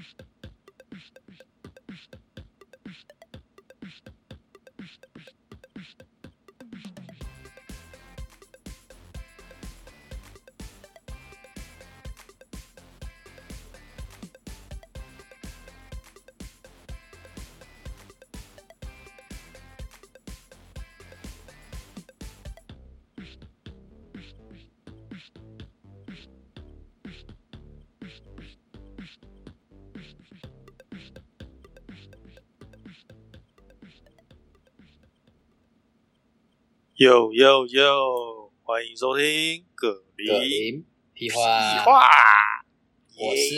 [0.00, 0.29] Thank you.
[37.00, 38.52] 哟哟哟！
[38.62, 42.02] 欢迎收听葛葛林林屁屁话，话，
[43.16, 43.48] 我耶。
[43.48, 43.54] 是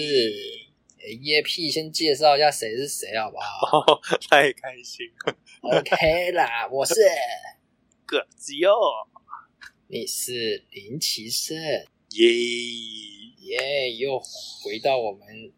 [1.00, 3.80] 诶叶屁，先介绍一下谁是谁好不好？
[3.94, 4.00] 哦，
[4.30, 6.94] 太开心了，？OK 啦，我是，
[8.06, 8.72] 葛子哟，
[9.88, 11.58] 你是林奇胜，
[12.10, 12.28] 耶！
[13.40, 14.20] 耶，又
[14.62, 15.52] 回到我们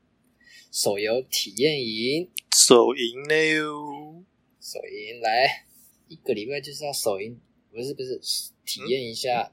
[0.72, 4.24] 手游体验营，手赢了哟，
[4.58, 5.66] 手营来
[6.08, 7.38] 一个礼拜就是要手营，
[7.74, 8.16] 不是不是
[8.64, 9.52] 体验一下，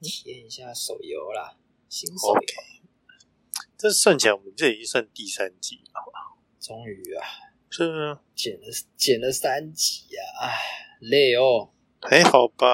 [0.00, 1.56] 体验一下手游啦，
[1.88, 2.32] 新手游。
[2.34, 2.54] OK
[3.76, 7.26] 这算起来，我们这已经算第三集了，终于啊，
[7.68, 8.22] 是啊。
[8.36, 11.72] 剪了剪了三集啊，唉，累哦。
[12.00, 12.66] 还好吧？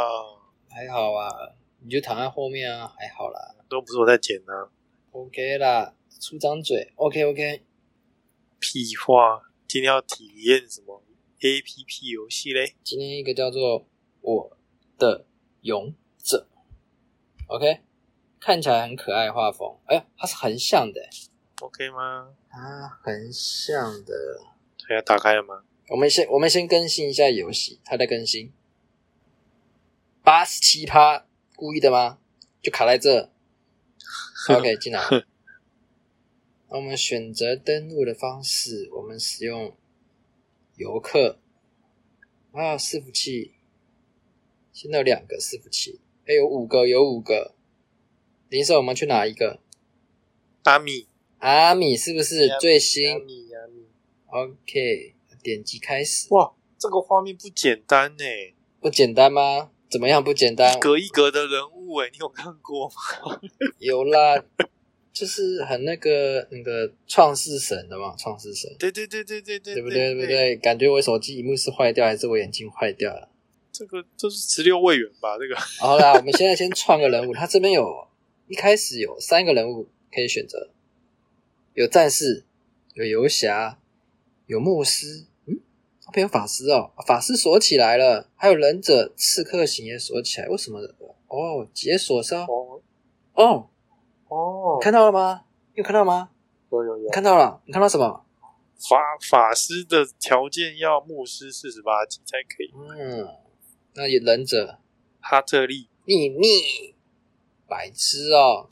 [0.69, 3.57] 还好啊，你就躺在后面啊，还好啦。
[3.71, 4.53] 都不是我在剪呢
[5.13, 7.65] ，，OK 啦，出张嘴，OK OK，
[8.61, 9.41] 屁话！
[9.67, 11.03] 今天要体验什么
[11.41, 12.77] ？APP 游戏嘞？
[12.85, 13.83] 今天一个叫做
[14.21, 14.56] 《我
[14.99, 15.27] 的
[15.63, 16.47] 勇者》
[17.55, 17.81] ，OK，
[18.41, 21.01] 看起来很可爱，画风，哎呀，它是横向的
[21.61, 22.35] ，OK 吗？
[22.51, 24.41] 啊横向的，
[24.79, 25.65] 它要打开了吗？
[25.89, 28.53] 我们先我们先更新一下游戏，它在更新，
[30.23, 32.19] 八十七趴，故意的吗？
[32.63, 33.31] 就卡在这，
[34.51, 35.01] OK，进来。
[36.69, 39.77] 那我们选择登录的方式，我们使用
[40.77, 41.39] 游客。
[42.53, 43.56] 啊，伺服器，
[44.77, 47.55] 现在有两个伺服器，哎，有五个，有五个。
[48.51, 49.59] 林社，我们去哪一个？
[50.65, 51.07] 阿米，
[51.39, 53.87] 阿米是不是最新阿米，阿米
[54.27, 56.27] ，？OK，点击开始。
[56.35, 58.25] 哇，这个画面不简单呢，
[58.79, 59.71] 不简单吗？
[59.89, 60.79] 怎么样不简单一？
[60.79, 63.41] 格一格的人物哎，你有看过吗？
[63.81, 64.45] 有啦，
[65.11, 70.13] 就是很那个那个创世神的嘛，创世神，对对对对对对，对不对？
[70.13, 70.27] 对不？
[70.27, 70.57] 对？
[70.57, 73.31] 感觉我手机荧幕是坏掉，还是我眼睛坏掉了？
[73.77, 75.37] 这个这是十六位元吧？
[75.39, 78.09] 这个 好啦，我们现在先创个人物，他这边有
[78.49, 80.71] 一开始有三个人物可以选择，
[81.75, 82.45] 有战士，
[82.95, 83.79] 有游侠，
[84.47, 85.61] 有牧师，嗯，
[86.01, 90.81] 这边有法师哦，法师锁起来了，还有忍者、刺客型也锁起来，为什么？
[91.29, 92.81] 哦，解锁是哦，
[93.35, 93.69] 哦
[94.29, 95.43] 哦，看到了吗？
[95.75, 96.31] 你有看到吗？
[96.73, 97.61] 有有有你看到了？
[97.67, 98.25] 你看到什么？
[98.79, 98.97] 法
[99.31, 103.27] 法师的条件要牧师四十八级才可以，嗯，
[103.97, 104.79] 那有忍者
[105.21, 106.95] 哈特利，秘密，
[107.67, 108.69] 白痴哦，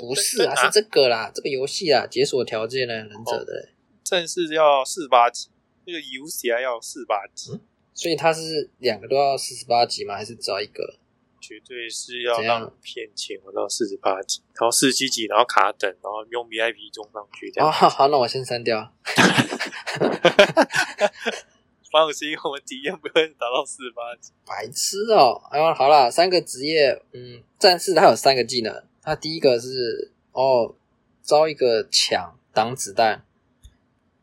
[0.00, 3.68] 不是啊，是这个啦，这个游戏啊，解锁条件呢，忍者的，
[4.02, 5.48] 正式要四十八级，
[5.86, 7.60] 那个 UCI 要四十八级，
[7.94, 10.16] 所以它是两个都要四十八级吗？
[10.16, 10.96] 还是只要一个？
[11.40, 18.94] 绝对是要让骗钱玩到四十八级，然后四十七级，然后卡等，然后用 VIP 中上去这哦，好那我先删掉。
[21.94, 24.32] 放心，我们体验不会达到四十八级。
[24.44, 25.40] 白痴哦！
[25.52, 30.74] 哎呦，好啦，三个职业，嗯，战士他有三个技能，他第一个是哦，
[31.22, 33.24] 招一个墙挡子弹，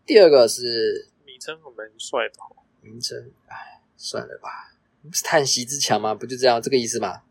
[0.06, 6.14] 第二个是名称很蛮帅的哦，名称，哎，算了吧，不是叹息之墙吗？
[6.14, 7.22] 不就这样这个意思吗？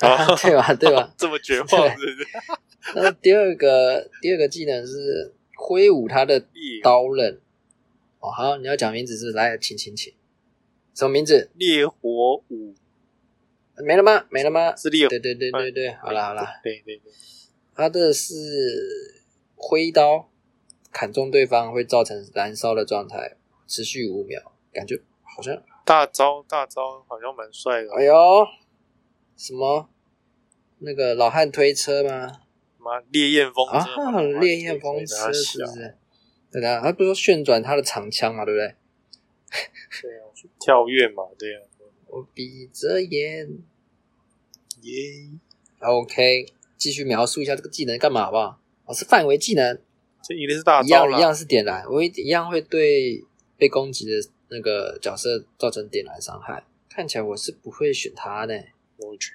[0.00, 0.72] 哦啊， 对吧？
[0.72, 1.12] 对吧？
[1.18, 2.26] 这么绝望是不是？
[2.94, 6.42] 那第二个第二个技能是挥舞他的
[6.82, 7.38] 刀刃。
[8.22, 9.36] 哦，好，你要讲名字是不是？
[9.36, 10.14] 来，请请请，
[10.94, 11.50] 什么名字？
[11.54, 12.72] 烈火舞
[13.78, 14.26] 没了吗？
[14.30, 14.76] 没了吗？
[14.76, 17.12] 是烈火，对对对对对，好了好了，对对对，
[17.74, 18.32] 他的是
[19.56, 20.30] 挥刀
[20.92, 23.36] 砍中对方会造成燃烧的状态，
[23.66, 24.40] 持续五秒，
[24.72, 27.90] 感觉好像大招大招好像蛮帅的。
[27.90, 28.14] 哦，哎呦，
[29.36, 29.88] 什么？
[30.78, 32.40] 那个老汉推车吗？
[32.78, 35.96] 妈烈焰风车啊，烈焰风车是不是？
[36.52, 38.74] 对啊，他不是说旋转他的长枪嘛，对不对？
[40.02, 40.22] 对啊，
[40.60, 41.62] 跳跃嘛，对啊，
[42.08, 43.48] 我闭着眼
[44.82, 45.30] 耶
[45.78, 46.46] ，，OK，
[46.76, 48.60] 继续描述一下这个技能干嘛好不好？
[48.84, 49.80] 哦，是范围技能，
[50.22, 53.24] 这一定是大一招啦，样一样是点燃，我一一样会对
[53.56, 54.12] 被攻击的
[54.48, 56.64] 那个角色造成点燃伤害。
[56.90, 58.54] 看起来我是不会选他的，
[58.98, 59.32] 我去，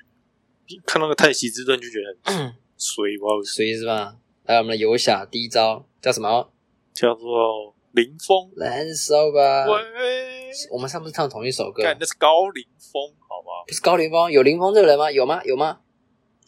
[0.85, 4.17] 看那个太息之盾就觉得很 衰，不知道为什么所以是吧？
[4.45, 6.51] 来，我们的游侠第一招叫什么？
[6.99, 8.49] 叫做林峰。
[8.55, 9.67] 燃烧吧！
[9.67, 13.63] 喂，我们上次唱同一首歌，干那是高林峰，好不好？
[13.67, 15.11] 不是高林峰，有林峰这个人吗？
[15.11, 15.43] 有吗？
[15.43, 15.81] 有吗？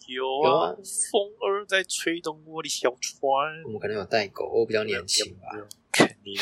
[0.07, 0.75] 有有啊啊，
[1.11, 3.61] 风儿在吹动我的小船。
[3.63, 5.55] 我们可能有代沟，我比较年轻吧。
[5.91, 6.35] 肯定。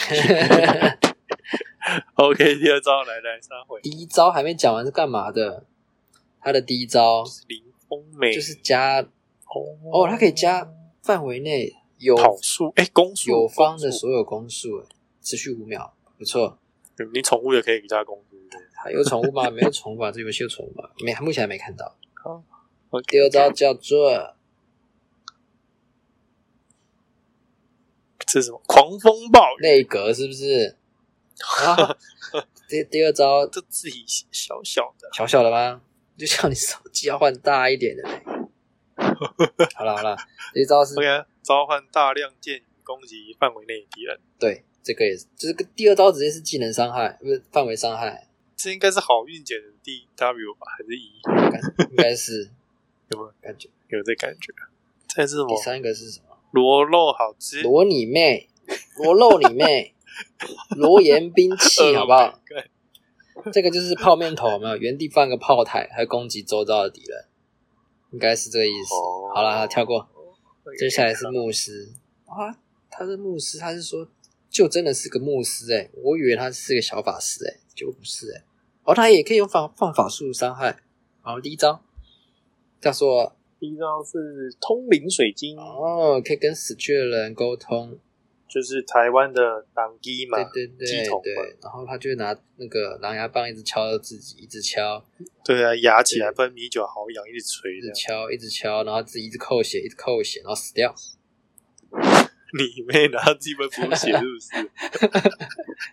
[2.16, 5.66] OK，第二招来来三回，第一招还没讲完是干嘛的？
[6.40, 9.10] 他的第一招林峰美就是加哦
[9.92, 10.72] 哦，他可以加
[11.04, 14.84] 范围内有跑速，哎，攻速有方的所有攻速，
[15.22, 16.58] 持续五秒，不错。
[17.14, 18.38] 你宠物也可以加攻速。
[18.76, 19.50] 还有宠物吗？
[19.50, 20.12] 没有宠物吧？
[20.12, 20.90] 这游戏有宠物吗？
[21.04, 21.96] 没，目前还没看到。
[22.90, 24.36] 好第二招叫做
[28.20, 28.62] 这是什么？
[28.66, 30.76] 狂风暴雨，内阁，是不是？
[31.66, 31.98] 啊，
[32.68, 35.82] 第第二招这自己小小的，小小的吗？
[36.18, 38.24] 就像你手机要换大一点的呗。
[39.76, 40.16] 好了好了，
[40.54, 51.22] 这一招是 OK，召唤大量箭雨攻击范围内的敌人，对，这个也是，就是个第二招直接是技能伤害，不是范围伤害，这应该是好运减的 D W 吧，还是 E？
[51.52, 51.62] 感
[51.92, 52.50] 应该是
[53.10, 53.70] 有没有感觉。
[53.90, 54.54] 有这感觉？
[55.08, 55.56] 这是什么？
[55.56, 56.38] 第三个是什么？
[56.52, 58.50] 螺肉好吃，罗你妹，
[58.98, 59.94] 罗肉你妹，
[60.76, 63.54] 罗岩兵器，好不好？Oh god？
[63.54, 64.76] 这个就是泡面头，有没有？
[64.76, 67.26] 原地放个炮台，还攻击周遭的敌人，
[68.12, 68.94] 应该是这个意思。
[68.94, 69.32] 哦。
[69.36, 70.08] 好了，跳过。
[70.80, 71.90] 接下来是牧师。
[72.26, 72.58] 啊，
[72.90, 74.08] 他是牧师，他是说
[74.50, 78.44] 就真的是个牧师哎、我以为他是个小法师哎、结果不是哎、
[78.84, 80.80] 哦，他也可以用放放法术伤害。
[81.22, 81.82] 好，第一招。
[82.80, 87.98] 叫做第一招是通灵水晶，哦，可以跟死去的人沟通，
[88.48, 90.88] 就是台湾的党机嘛，对对对
[91.22, 95.04] 对，然后他就拿那个狼牙棒一直敲自己，一直敲，
[95.44, 97.92] 对啊，压起来喷米酒好痒，一直捶一直。
[97.94, 100.96] 敲，一直敲，然后自己一直扣血，一直扣血，然后死掉。
[102.58, 104.72] 你妹拿自己会补血是不是？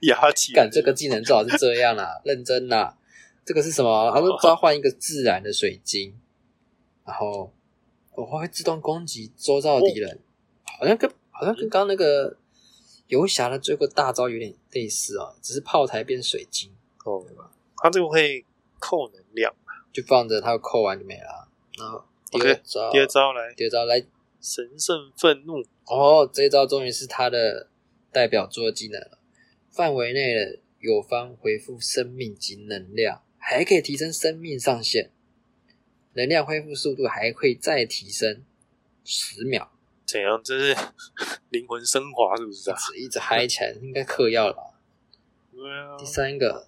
[0.06, 2.96] 牙起来干这个技能最好是这样啦，认真啦。
[3.44, 4.12] 这个是什么？
[4.14, 6.14] 他说 召唤一个自然的水晶，
[7.04, 7.52] 然后
[8.14, 10.20] 我会自动攻击周遭的敌人，
[10.78, 12.36] 好像跟好像跟刚刚那个
[13.14, 16.70] 游侠的这个大招有点类似哦，只是炮台变水晶，
[17.04, 17.24] 哦，
[17.76, 18.44] 他这个会
[18.78, 19.54] 扣能量。
[19.94, 21.46] 就放着它扣完就没了啊。
[21.78, 24.04] 然后第二招，第二招来，第二招来
[24.40, 27.68] 神圣愤怒，哦，这一招终于是他的
[28.10, 29.20] 代表作技能了。
[29.70, 35.12] 范围内的友方回复生命及能量，还可以提升生命上限，
[36.14, 38.42] 能量恢复速度还会再提升
[39.04, 39.70] 十秒，
[40.06, 40.40] 怎样？
[40.44, 40.76] 这是
[41.50, 42.76] 灵魂升华是不是啊？
[42.96, 44.62] 一直嗨起来，应该嗑药了吧？
[45.52, 46.66] 对啊第，三个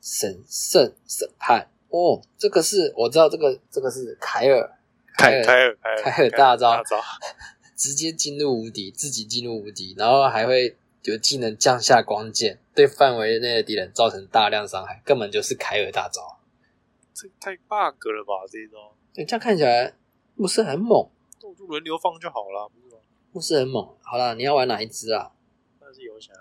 [0.00, 4.78] 神圣审判，哦，这个是我知道，这个这个是凯尔，
[5.16, 6.82] 凯凯尔凯尔凯尔大招
[7.76, 16.38] 直接进入无敌，自己进入无敌，然后还会有技能降下光剑，对范围内的敌人造成大量伤害，根本就是凯尔大招。
[17.14, 18.46] 这太 bug 了吧？
[18.50, 19.94] 这一招，对，这样看起来
[20.36, 21.08] 不是很猛，
[21.50, 23.00] 动作轮流放就好了，不是吗？
[23.32, 23.96] 牧师很猛。
[24.02, 25.32] 好了，你要玩哪一只啊？
[25.80, 26.32] 那是游侠，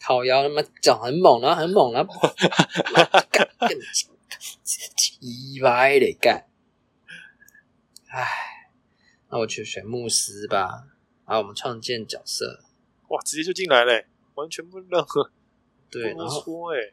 [0.00, 2.20] 烤腰他妈讲很猛，然后很猛，然后
[3.30, 3.70] 干干
[4.96, 6.48] 鸡掰的干。
[8.08, 8.26] 唉，
[9.28, 10.88] 那我去选牧师吧。
[11.24, 12.64] 好，我们创建角色，
[13.08, 15.30] 哇，直接就进来嘞，完全不任何
[15.88, 16.92] 对，不然后说哎，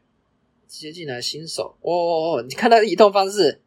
[0.67, 3.63] 直接进来新手，哦哦哦，你看他的移动方式，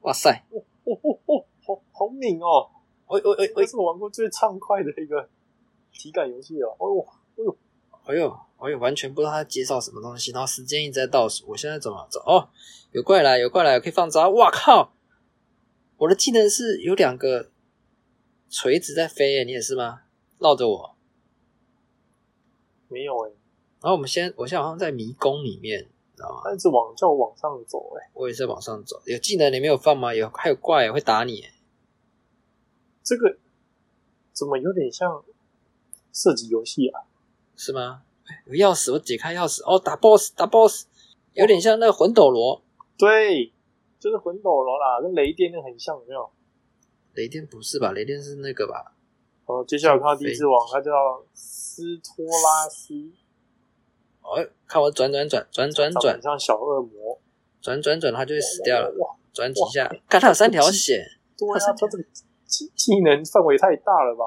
[0.00, 2.70] 哇塞，哦哦哦，好好敏哦，
[3.08, 5.28] 喂喂喂喂，这是我玩过最畅快的一个
[5.92, 6.76] 体感游戏哦。
[6.78, 7.58] 哎呦，哎呦，
[8.04, 12.20] 哎呦，哎呦，完全不知道他介绍什么东西，然后时间一直在倒数，我现在怎么走？
[12.26, 12.48] 哦，
[12.92, 14.28] 有怪来，有怪来，可以放招！
[14.30, 14.92] 哇靠，
[15.96, 17.50] 我的技能是有两个
[18.50, 20.02] 锤子在飞耶，你也是吗？
[20.38, 20.94] 绕着我，
[22.88, 23.30] 没有哎，
[23.80, 26.42] 然后我们先，我现在好像在迷宫里面，你知道吗？
[26.44, 30.14] 但是往叫我往上走哎，我也是往上走，有技能你没有放吗？
[30.14, 31.50] 有，还有怪耶会打你耶，
[33.08, 33.38] 这个
[34.34, 35.24] 怎么有点像
[36.12, 37.00] 射击游戏啊？
[37.56, 38.02] 是吗？
[38.26, 40.84] 哎有钥匙，我解开钥匙，哦，打 BOSS，打 BOSS，
[41.32, 42.62] 有点像那个魂斗罗，
[42.98, 43.50] 对，
[43.98, 46.30] 就是魂斗罗啦，跟雷电那很像，有没有？
[47.14, 47.92] 雷电不是吧？
[47.92, 48.92] 雷电是那个吧？
[49.46, 50.92] 哦，接下来我看到第一只王，它叫
[51.32, 52.92] 斯托拉斯，
[54.20, 57.18] 哦，看我转转转转转转像小恶魔，
[57.62, 58.94] 转转转，它就会死掉了。
[58.98, 61.02] 哇，转几下，看它有三条血，
[61.38, 62.04] 对啊，它这个
[62.48, 64.24] 技技能范围太大了吧？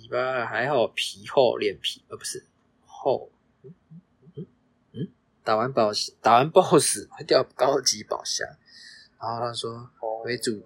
[0.00, 2.46] 尾巴还好皮厚脸皮，呃不是
[2.86, 3.30] 厚，
[3.62, 3.74] 嗯
[4.36, 4.46] 嗯
[4.92, 5.08] 嗯，
[5.44, 5.90] 打完宝
[6.22, 8.46] 打完 BOSS 会掉高级宝箱，
[9.20, 10.62] 然后他说哦，回主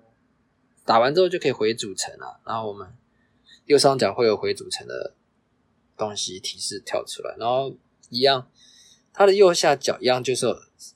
[0.84, 2.94] 打完之后就可以回主城了，然后我们
[3.64, 5.14] 右上角会有回主城的
[5.96, 7.75] 东西提示跳出来，然后
[8.11, 8.49] 一样，
[9.12, 10.46] 它的右下角一样就是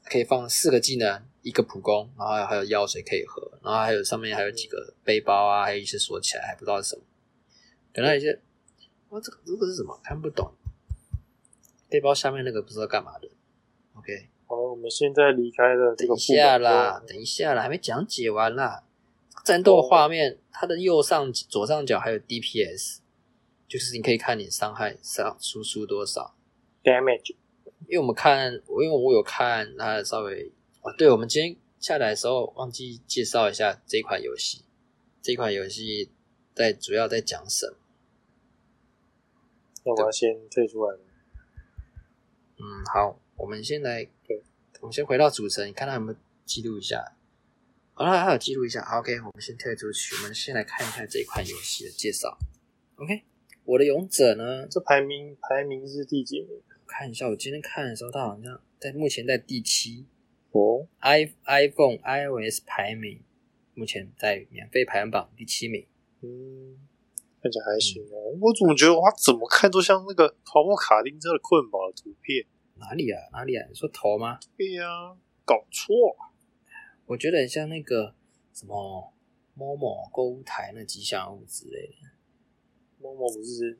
[0.05, 7.03] 可以放四个技能，一个普攻，然后还有药水可以喝，然后还有上面还有几个背包啊，还有一些锁起来还不知道是什么，
[7.95, 8.37] 可能有一些，
[9.11, 9.97] 哇，这个这个是什么？
[10.03, 10.53] 看不懂。
[11.89, 13.31] 背包下面那个不知道干嘛的。
[13.95, 18.83] OK，好，我们现在离开了这等一下啦，等一下啦，还没讲解完啦。
[19.45, 22.99] 战斗画面，它的右上左上角还有 DPS，
[23.69, 26.35] 就是你可以看你伤害上输出多少。
[26.83, 27.37] damage
[27.87, 30.51] 因为我们看，因为我有看，它稍微
[30.87, 34.65] 哦，对，我们今天下载的时候忘记介绍一下这款游戏。
[35.21, 36.13] 这款游戏
[36.55, 37.77] 在主要在讲什么？
[39.85, 41.01] 那我要先退出来了。
[42.59, 42.63] 嗯，
[42.95, 44.41] 好，我们先来，对，
[44.81, 47.17] 我们先回到主城，你看他有没有记录一下？
[47.95, 48.85] 好了，还有记录一下。
[48.85, 52.39] 好 OK，我们先退出去，我们先来看一下这一款游戏的介绍。
[52.95, 53.25] OK，
[53.65, 54.69] 我的勇者呢？
[54.69, 56.63] 这排名排名是第几名？
[56.87, 60.07] 看一下，我今天看的时候，它好像在目前在第七
[60.57, 63.23] 哦，，i iPhone iOS 排名
[63.75, 65.87] 目前在免费排行榜第七名。
[66.23, 66.79] 嗯，
[67.43, 68.33] 看起来还行哦。
[68.41, 72.47] 我怎么觉得它怎么看都像那个跑步卡丁车的困宝的图片？
[72.79, 73.21] 哪里啊？
[73.33, 73.67] 哪里啊？
[73.69, 74.39] 你说头吗？
[74.57, 74.85] 对呀、
[75.45, 75.95] 搞错。
[77.07, 78.15] 我觉得很像那个
[78.53, 79.13] 什么
[79.55, 82.11] 某某购物台那吉祥物之类的。
[82.99, 83.79] 某某不是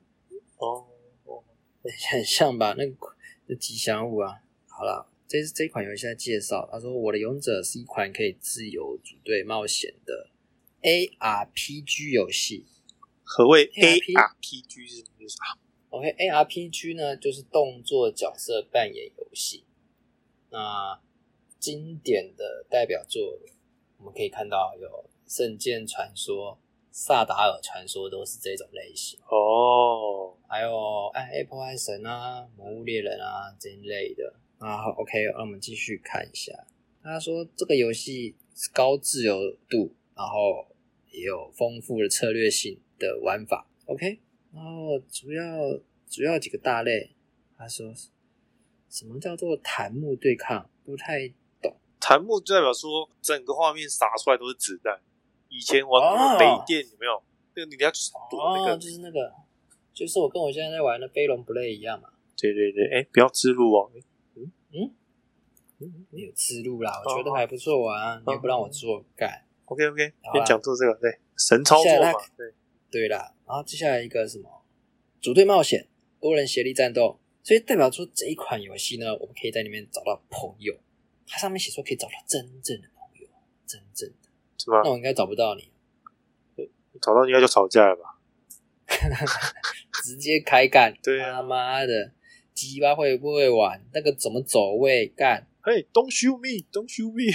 [0.59, 0.87] 哦
[1.25, 1.43] 哦，
[2.11, 2.75] 很像吧？
[2.79, 2.97] 那个
[3.47, 4.43] 那吉祥物啊。
[4.69, 6.69] 好了，这是这款游戏的介绍。
[6.71, 10.31] 他说：“我的勇者是一款可以自由组队冒险的
[10.83, 12.65] ARPG 游戏。
[13.25, 15.59] 何谓 ARP ARPG 是什么意思啊
[15.91, 19.65] ？OK，ARPG 呢就是动作角色扮演游戏。
[20.51, 21.01] 那
[21.59, 23.41] 经典的代表作，
[23.99, 24.89] 我们可以看到有
[25.37, 26.53] 《圣剑传说》
[26.93, 29.19] 《萨达尔传说》都是这种类型。
[29.29, 34.77] 哦，还有哎，Apple 爱神啊、魔物猎人啊这一类的啊。
[34.83, 36.53] 好 OK，那我们继续看一下。
[37.03, 40.67] 他说这个游戏是高自由度，然后
[41.11, 43.67] 也有丰富的策略性的玩法。
[43.87, 44.19] OK，
[44.53, 45.45] 然后主要
[46.09, 47.11] 主要几个大类，
[47.57, 47.95] 他说
[48.89, 50.69] 什么叫做弹幕对抗？
[50.85, 51.29] 不太
[51.63, 51.77] 懂。
[52.01, 55.01] 弹幕就代表说整个画面洒出来都是子弹。
[55.49, 57.23] 以前玩北电有没有？
[57.55, 59.33] 那个你要去躲那哦，个，就是那个，
[59.95, 63.91] 就是我跟我现在在玩的飞龙 play 一样嘛，对对对，哎，不要自录哦。
[66.11, 69.45] 有思路啦，我觉得还不错啊，你又不让我做干。
[69.67, 72.53] OK OK，好啊先讲做这个，对，神操作嘛对，
[72.91, 74.65] 对啦，然后接下来一个什么
[75.21, 75.87] 组队冒险、
[76.21, 80.75] 多人协力战斗，所以代表出这一款游戏呢，我们可以在里面找到朋友。
[81.27, 83.29] 它上面写说可以找到真正的朋友，
[83.67, 84.29] 真正的。
[84.59, 84.91] 是吗那？
[84.91, 85.71] 我应该找不到你，
[87.03, 88.21] 找到应该就吵架了吧？
[90.05, 90.97] 直接开干。
[91.03, 92.13] 对啊他妈的，
[92.57, 93.81] 鸡巴会不会玩？
[93.93, 95.47] 那个怎么走位干？
[95.61, 97.31] 嘿，Don't shoot me，Don't shoot me，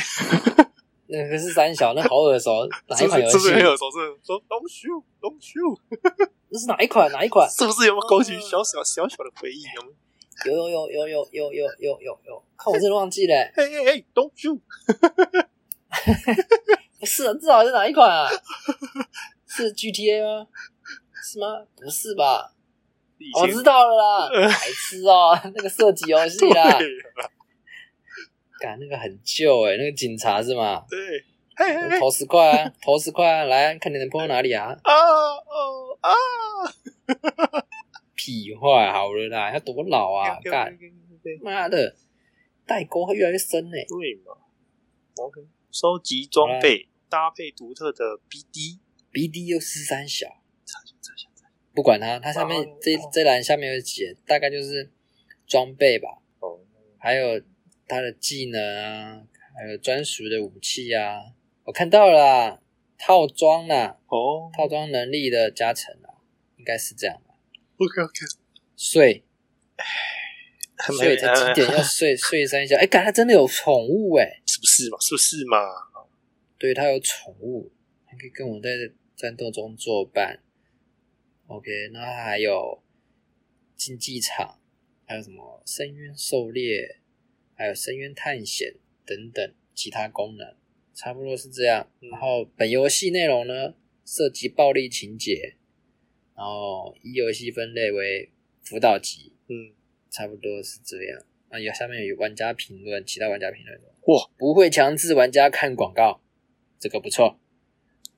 [1.07, 2.99] 那个是三小，那好耳熟， 哪？
[2.99, 3.53] 一款游戏是不是？
[3.53, 3.91] 很耳熟？
[3.91, 5.77] 是说 Don't shoot，Don't shoot，
[6.49, 7.11] 那是哪一款？
[7.11, 7.47] 哪一款？
[7.49, 9.61] 是不是有没有勾起哦小小小小的回忆？
[9.75, 9.93] 有没有？
[10.43, 13.53] 有有有有有有有有有有，看我真的忘记了、欸。
[13.55, 14.59] 嘿嘿嘿，Don't shoot，
[16.99, 18.27] 不是啊，至少是哪一款啊？
[19.45, 20.47] 是 GTA 吗？
[21.23, 21.47] 是吗？
[21.75, 22.55] 不是吧？
[23.21, 26.87] 以我知道了啦， 白痴哦，那个射击游戏啦，对
[28.59, 30.83] 干那个很旧诶、那个警察是吗？
[30.89, 34.67] 对，投十块啊，投十块啊，来看你能碰到哪里啊？
[34.83, 36.09] 啊哦啊！
[38.15, 40.39] 屁话，好了啦，要多老啊？
[40.43, 40.77] 干
[41.41, 41.95] 妈的，
[42.65, 44.37] 代沟会越来越深呢、对嘛
[45.17, 50.27] ？OK，收集装备，搭配独特的 BD，BD 又是三小，
[51.73, 54.89] 不管它，它下面哦这这栏下面有写，大概就是
[55.47, 56.59] 装备吧，哦，
[56.97, 57.41] 还有
[57.87, 59.23] 它的技能啊，
[59.55, 62.61] 还有专属的武器啊，我看到了啦，
[62.97, 66.19] 套装啦，哦套装能力的加成啊，
[66.57, 67.35] 应该是这样吧
[67.77, 68.19] ？，OK OK，
[68.75, 69.23] 睡
[70.97, 72.75] 睡在几点要 睡睡三下？
[72.77, 74.97] 哎，感它真的有宠物哎、是不是嘛？
[74.99, 75.57] 是不是嘛？
[76.57, 77.71] 对，它有宠物，
[78.05, 78.69] 还可以跟我在
[79.15, 80.39] 战斗中作伴。
[81.51, 82.81] OK，那它还有
[83.75, 84.57] 竞技场，
[85.05, 86.99] 还有什么深渊狩猎，
[87.55, 90.55] 还有深渊探险等等其他功能，
[90.93, 91.91] 差不多是这样。
[91.99, 95.55] 嗯然后本游戏内容呢，涉及暴力情节，
[96.35, 98.31] 然后一游戏分类为
[98.63, 99.73] 辅导级，嗯，
[100.09, 101.21] 差不多是这样。
[101.49, 103.77] 啊，有下面有玩家评论，其他玩家评论
[104.07, 106.21] 哇，不会强制玩家看广告，
[106.79, 107.37] 这个不错。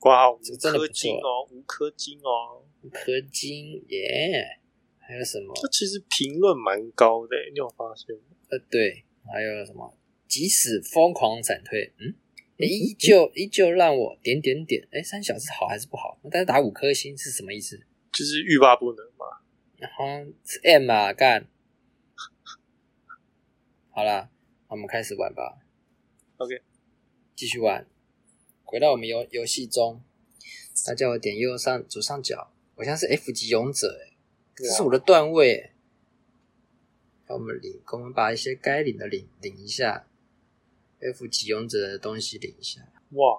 [0.04, 4.60] 挂号五颗错金哦，五颗金哦，五颗金耶！
[5.00, 5.54] 还还有什么？
[5.56, 8.36] 这其实评论蛮高的，你有发现吗？
[8.50, 9.96] 呃，对，还有什么？
[10.28, 12.16] 即使疯狂闪退，嗯，
[12.58, 14.88] 诶依旧依旧让我点点点。
[14.92, 16.20] 哎，三小是好还是不好？
[16.32, 17.80] 但是打五颗星是什么意思？
[18.12, 19.26] 就是欲罢不能嘛。
[19.78, 21.48] 然后是 M 啊，干。
[23.92, 24.32] 好啦，
[24.68, 25.60] 我们开始玩吧。
[26.38, 26.62] OK，
[27.36, 27.88] 继续玩。
[28.74, 30.02] 回到我们游游戏中，
[30.84, 34.18] 他叫我点右上左上角，我像是 F 级勇者，哎，
[34.56, 35.74] 这是我的段位哎。
[37.28, 40.08] 我们领，我们把一些该领的领领一下
[41.02, 42.82] ，F 级勇者的东西领一下。
[43.12, 43.38] 哇，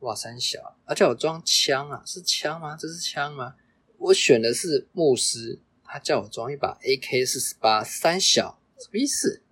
[0.00, 2.76] 哇，三小，而且我装枪啊，是枪吗？
[2.78, 3.56] 这是枪吗？
[3.96, 9.42] 我选的是牧师，他叫我装一把 AK 四十八，三小，什么意思？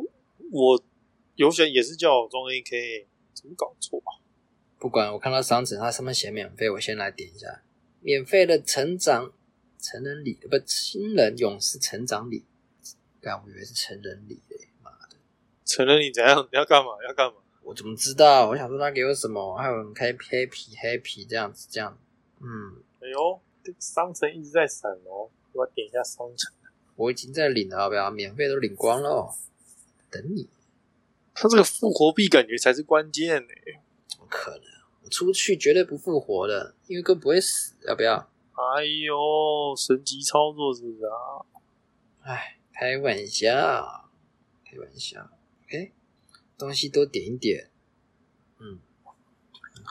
[0.50, 0.84] 我
[1.36, 4.20] 有选也是叫我装 AK，怎么搞错啊？
[4.82, 7.62] 不管，我看到商城它上面写免费，我先来点一下，
[8.00, 9.32] 免费的成长
[9.78, 12.44] 成人礼，不，新人勇士成长礼。
[13.20, 15.14] 干，我以为是成人礼嘞，妈的！
[15.64, 16.48] 成人礼怎样？
[16.50, 16.90] 你要干嘛？
[17.06, 17.34] 要干嘛？
[17.62, 18.48] 我怎么知道？
[18.48, 21.96] 我想说他给我什么，还有人开 happy happy 这样子，这样，
[22.40, 26.52] 嗯，哎呦，这商城一直在闪哦，我点一下商城。
[26.96, 28.10] 我已经在领了，要不要？
[28.10, 29.34] 免费都领光了哦，
[30.10, 30.48] 等你。
[31.32, 33.48] 他这个复活币感觉才是关键呢。
[34.08, 34.71] 怎么可能？
[35.04, 38.28] 我出去绝对不复活的，因为哥不会死，要不要？
[38.54, 41.44] 哎呦，神级操作是不是啊？
[42.22, 44.10] 哎，开玩笑，
[44.64, 45.28] 开玩笑。
[45.64, 45.92] OK，
[46.56, 47.70] 东西多点一点。
[48.58, 48.78] 嗯，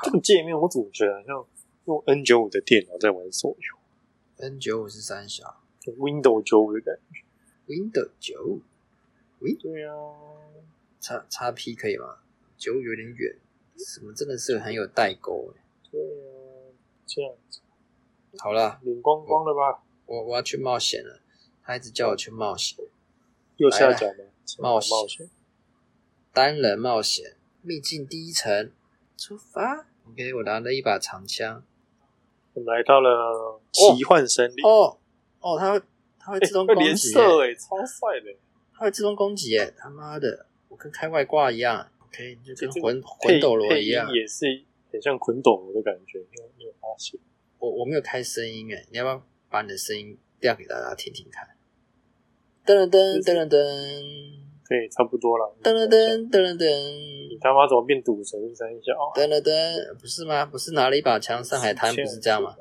[0.03, 1.45] 这个界面我总觉得好像
[1.85, 3.77] 用 N 九五的电脑在玩手游
[4.37, 7.25] N 九五是三小，Windows 九五的感觉。
[7.67, 8.61] ，Windows 九五
[9.39, 9.93] 喂对啊，
[10.99, 12.19] 叉叉 P 可以吗？
[12.57, 13.35] 九五有点远，
[13.85, 15.61] 什么真的是很有代沟欸
[15.91, 16.73] 对啊，
[17.05, 17.59] 这样子
[18.37, 19.83] 好了，领光光了吧？
[20.05, 21.19] 我我要去冒险了，
[21.63, 22.77] 他一直叫我去冒险，
[23.57, 25.29] 右下角的冒险冒险，
[26.33, 28.71] 单人冒险，秘境第一层，
[29.17, 29.85] 出发。
[30.09, 31.63] OK，我拿了一把长枪。
[32.53, 34.97] 我来到了奇幻森林，哦
[35.39, 35.81] 哦，它会
[36.17, 38.35] 它会自动攻击耶，射哎，超帅的。
[38.73, 39.73] 它会自动攻击耶！
[39.77, 41.90] 他妈的，我跟开外挂一样。
[42.11, 44.11] OK，就跟这个魂魂斗罗一样。
[44.11, 44.45] 也是
[44.91, 47.17] 很像魂斗罗的感觉，你有你有发现？
[47.57, 51.47] 我我没有开声音哎，你要不要把你的声音调给大家听听看？
[52.65, 53.57] 噔噔噔噔噔噔
[54.67, 55.55] 对，差不多了。
[55.63, 56.65] 噔噔噔噔噔
[57.29, 58.93] 你他妈怎么变赌神三小？
[59.15, 60.45] 噔噔噔， 不是吗？
[60.45, 62.55] 不是拿了一把枪上海滩，不是这样吗？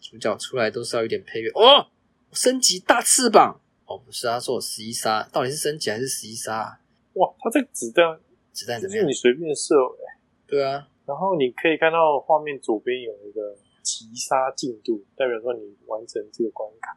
[0.00, 1.88] 主角出来都是要有点配乐哦。
[2.32, 6.80] 升级大翅膀哦，不是，他说我十一杀，到底是升级还是十一杀啊？
[7.16, 8.18] 哇，他这个子弹
[8.52, 9.12] 子弹怎么样就是你？
[9.12, 16.96] 随便射哎，对啊，然后你可以看到画面左边有一个击杀进度，代表说你完成这个关卡。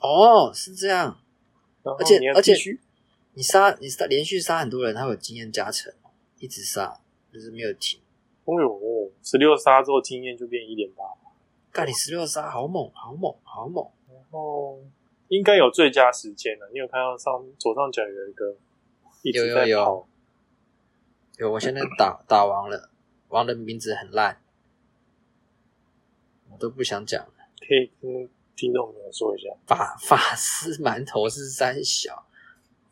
[0.00, 1.18] 哦，是这样。
[1.82, 2.52] 而且你而且
[3.34, 5.92] 你杀你杀连续杀很多人，他有经验加成，
[6.40, 6.98] 一直杀
[7.32, 8.00] 就是没有停。
[8.44, 11.04] 哦呦，十六杀之后经验就变一点八，
[11.70, 13.86] 干你十六杀，好猛，好猛，好猛！
[14.08, 14.80] 然后
[15.28, 16.68] 应该有最佳时间了。
[16.72, 18.56] 你有看到上左上角有一个
[19.26, 20.08] 一直在有有有，
[21.38, 22.88] 有，我现在打打王了，
[23.26, 24.40] 王的名字很烂，
[26.48, 27.32] 我都不想讲了。
[27.58, 32.24] 可以跟听众朋友说一下，法法师馒头是三小，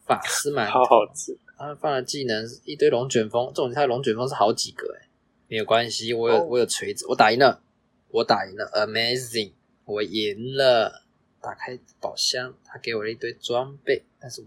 [0.05, 1.39] 法师馒头，好吃。
[1.57, 5.07] 他放的技能是一堆龙卷风，这种他的龙卷风是好几个哎，
[5.47, 7.63] 没有关系，我有、哦我有锤子，我打赢了，
[8.11, 9.53] 我打赢了，amazing，
[9.85, 11.05] 我赢了。
[11.41, 14.47] 打开宝箱，他给我了一堆装备，但是我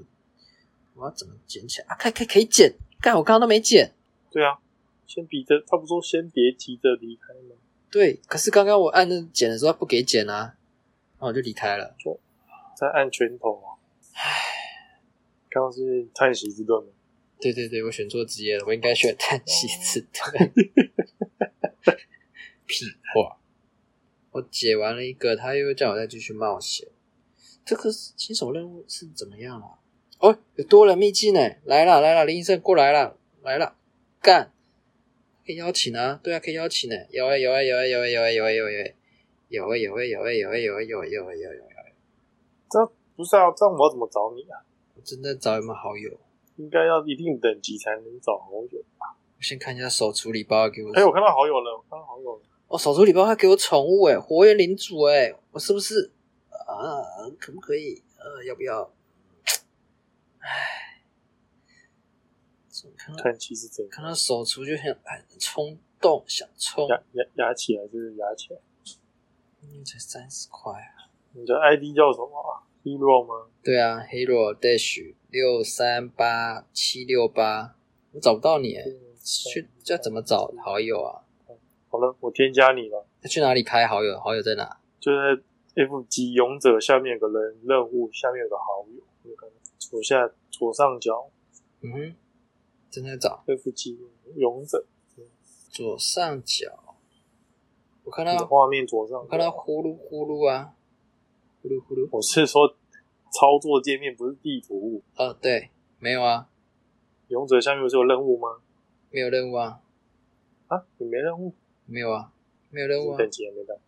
[0.97, 1.95] 我要怎么捡起来啊？
[1.95, 3.93] 可以可以可以捡，干我刚刚都没捡。
[4.31, 4.57] 对啊，
[5.05, 7.55] 先比着，他不说先别急着离开吗？
[7.91, 10.57] 对，可是刚刚我按那捡的时候他不给捡啊，
[11.13, 11.95] 然后我就离开了。
[12.75, 13.77] 在按拳头啊。
[14.13, 15.11] 唉，
[15.49, 16.89] 刚刚是叹息之盾吗？
[17.39, 20.51] 对对对，我选错职业了，我应该选叹息之盾。
[22.65, 23.37] 屁话！
[24.31, 26.87] 我解完了一个，他又叫我再继续冒险。
[27.63, 29.79] 这个新手任务是怎么样啊？
[30.19, 31.39] 哦，有多人秘境呢！
[31.65, 33.75] 来了来了，林医生过来了来了，
[34.21, 34.51] 干！
[35.45, 36.95] 可以邀请啊，对啊，可以邀请呢。
[37.11, 38.95] 有哎有哎有哎有哎有哎有哎有哎
[39.49, 41.93] 有哎有哎有哎有哎有哎有哎有哎有哎有哎，
[42.69, 44.59] 这不是啊，这样我怎么找你啊？
[44.95, 46.11] 我正在找有没有好友。
[46.57, 49.15] 应该要一定等级才能找好友吧。
[49.37, 50.91] 我先看一下手处理包给我。
[50.93, 52.41] 哎、我看到好友了，我看到好友了。
[52.67, 56.11] 哦，手处理包他给我宠物哎，火焰领主哎，我是不是
[56.49, 57.29] 啊？
[57.39, 58.01] 可不可以？
[58.17, 58.91] 呃，要不要？
[60.47, 61.03] 唉，
[62.97, 63.91] 看到看其实怎样？
[63.91, 68.59] 看到手厨就很很冲动，想冲，压压压起来就是压起来。
[69.61, 71.11] 因为才三十块啊！
[71.33, 73.49] 你的 ID 叫什么啊？Hero 吗？
[73.61, 77.75] 对啊，Hero Dash 六三八七六八，
[78.13, 78.77] 我找不到你，
[79.21, 81.23] 去这怎么找好友啊？
[81.89, 83.05] 好了，我添加你了。
[83.21, 84.17] 要去哪里开好友？
[84.19, 84.79] 好友在哪？
[85.01, 85.41] 就在
[85.83, 91.29] FG 勇者下面有个人任务，下面有个好友，那个左下左上角。
[91.81, 92.15] 嗯哼，
[92.89, 93.43] 正在找。
[93.45, 93.99] F 级
[94.35, 94.83] 勇者
[95.69, 96.95] 左上角，
[98.03, 99.51] 我看到画面左上我看到角。
[99.51, 100.73] 呼噜呼噜啊，
[101.61, 102.09] 呼噜呼噜。
[102.11, 102.75] 我是说
[103.31, 105.03] 操作界面，不是地图。
[105.15, 106.49] 哦，对，没有啊，
[107.27, 108.61] 勇者下面不是有任务吗？
[109.11, 109.81] 没有任务啊，
[110.67, 111.53] 啊，你没任务，
[111.85, 112.33] 没有啊，
[112.71, 113.79] 没有任务啊，等级还没到，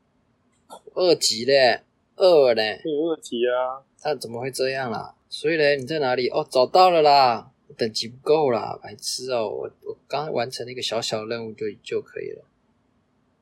[0.93, 1.84] 二级嘞，
[2.19, 3.82] 二嘞，有二级啊。
[4.01, 5.15] 他怎么会这样啦？
[5.29, 6.27] 所以嘞，你在哪里？
[6.29, 12.43] 哦，找到了啦，等级不够啦，白痴哦，我我刚完成了一个小小任务就就可以了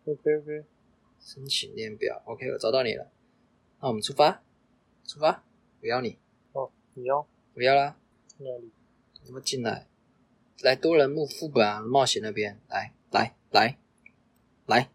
[0.05, 0.63] ，OK OK，
[1.19, 3.07] 申请列表，OK，我找到你了，
[3.81, 4.41] 那我们出发，
[5.05, 5.43] 出发，
[5.81, 6.17] 我要你
[6.53, 7.97] 哦，你要我要啦，
[8.37, 8.71] 哪里？
[9.25, 9.87] 有没有进来？
[10.61, 13.77] 来多人幕副本啊，冒险那边，来来来
[14.65, 14.89] 来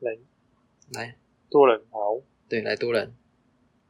[0.00, 0.18] 来
[0.92, 1.16] 来，
[1.50, 2.20] 多人好，
[2.52, 3.14] 对，来多人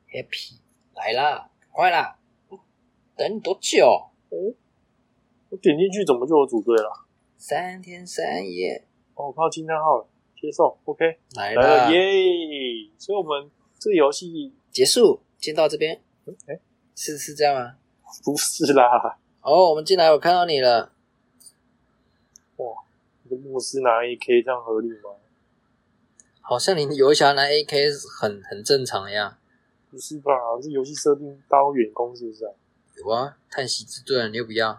[0.08, 0.52] ，Happy
[0.94, 2.16] 来啦，快啦，
[3.16, 3.84] 等你多久？
[5.48, 7.04] 我点进去怎么就有组队了？
[7.36, 10.06] 三天三夜，哦，我看到惊叹号了，
[10.40, 12.88] 接受 OK 来了，耶！
[12.96, 16.00] 所以我们这个游戏结束，先到这边，
[16.46, 16.60] 哎
[16.94, 17.78] 是是这样吗？
[18.22, 20.92] 不是啦，哦，我们进来，我看到你了，
[22.58, 22.66] 哇
[23.24, 25.16] 你的牧师拿 AK 这样合理吗？
[26.52, 29.38] 好像你游侠拿 AK 很很正常呀。
[29.90, 30.32] 不是吧？
[30.62, 32.52] 这游戏设定刀远攻是不是啊？
[32.96, 34.70] 有啊，叹息之盾，你又不要？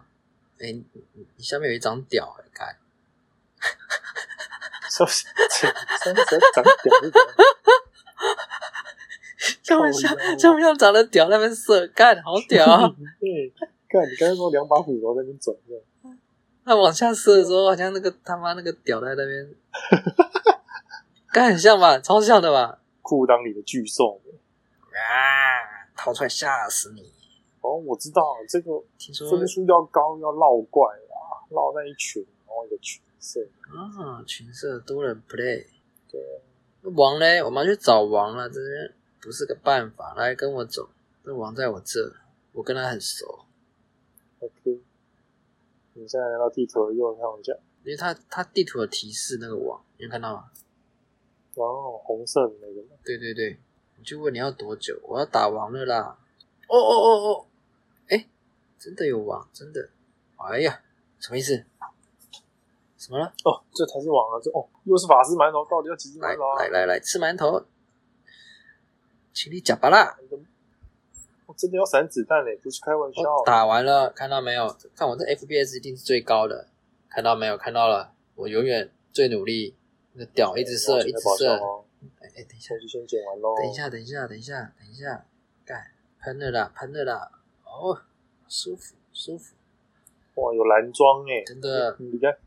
[0.59, 2.75] 哎、你你你下面有一张屌、欸，看，
[4.89, 5.25] 是不是？
[5.49, 7.27] 这三神长屌是怎样？
[9.61, 11.85] 像不靠像腰像不像长得屌那边射？
[11.87, 12.87] 干，好屌啊！
[13.19, 13.51] 对，
[13.89, 16.17] 看你刚才说两把斧头在那边转，这样
[16.65, 19.49] 那往下射的时候，好像那个他妈那个屌在那边，
[21.33, 22.79] 干很像吧，超像的吧？
[23.01, 24.21] 裤裆里的巨兽。
[24.91, 27.11] 啊，逃出来吓死你！
[27.61, 33.41] 哦，我知道这个听说分数要高，要绕怪啊，绕那一群，然后一个群色。
[33.65, 35.65] 啊，群色多人 play，
[36.07, 36.21] 对，
[36.91, 40.13] 王嘞，我们要去找王了，这边不是个办法。
[40.13, 40.87] 来，跟我走，
[41.23, 42.13] 那王在我这，
[42.51, 43.45] 我跟他很熟
[44.39, 44.83] ，OK。
[45.95, 50.51] 你现在来到地图的右上角，因为他他地图有提示那个王，你有看到吗？
[51.55, 53.57] 然后红色的那个，对对对，
[53.97, 56.17] 你就问你要多久，我要打王了啦！
[56.67, 57.45] 哦哦哦哦，
[58.07, 58.27] 哎，
[58.79, 59.89] 真的有王，真的！
[60.37, 60.81] 哎呀，
[61.19, 61.63] 什么意思？
[62.97, 63.25] 什么了？
[63.43, 64.39] 哦，这才是王啊！
[64.41, 66.63] 这哦，又是法师馒头，到底要几只来馒头啊？
[66.63, 67.65] 来来来，吃馒头，
[69.33, 70.17] 请你假巴啦！
[71.45, 73.45] 我真的要闪子弹嘞，不是开玩笑我。
[73.45, 74.75] 打完了，看到没有？
[74.95, 76.67] 看我这 FPS 一定是最高的，
[77.09, 77.57] 看到没有？
[77.57, 79.75] 看到了，我永远最努力，
[80.13, 81.55] 那个屌一直射，一直射。
[81.57, 81.83] 哦，
[82.19, 83.55] 哎哎，等一下就，先剪完喽。
[83.57, 85.25] 等一下，等一下，等一下，等一下，
[85.65, 87.31] 干，喷了啦，喷了啦！
[87.65, 88.01] 哦，
[88.47, 89.55] 舒服，舒服，
[90.35, 91.95] 哇，有蓝装哎，真的。
[91.99, 92.37] 你看，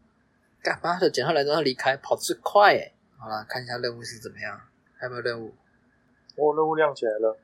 [0.63, 1.11] 干嘛的？
[1.11, 2.93] 捡到来之后离开，跑最快哎！
[3.19, 4.61] 好了，看一下任务是怎么样，
[4.97, 5.55] 还有没有任务？
[6.37, 7.39] 哦任务亮起来了。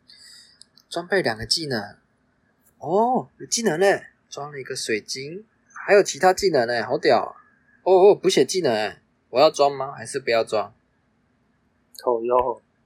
[0.89, 1.97] 装备两个技能，
[2.79, 7.35] 哦，有技能嘞，装了一个水晶，还有其他技能嘞，好屌！
[7.83, 9.02] 哦哦，补血技能哎，
[9.33, 9.93] 我要装吗？
[9.93, 10.75] 还是不要装？
[12.05, 12.37] 靠腰，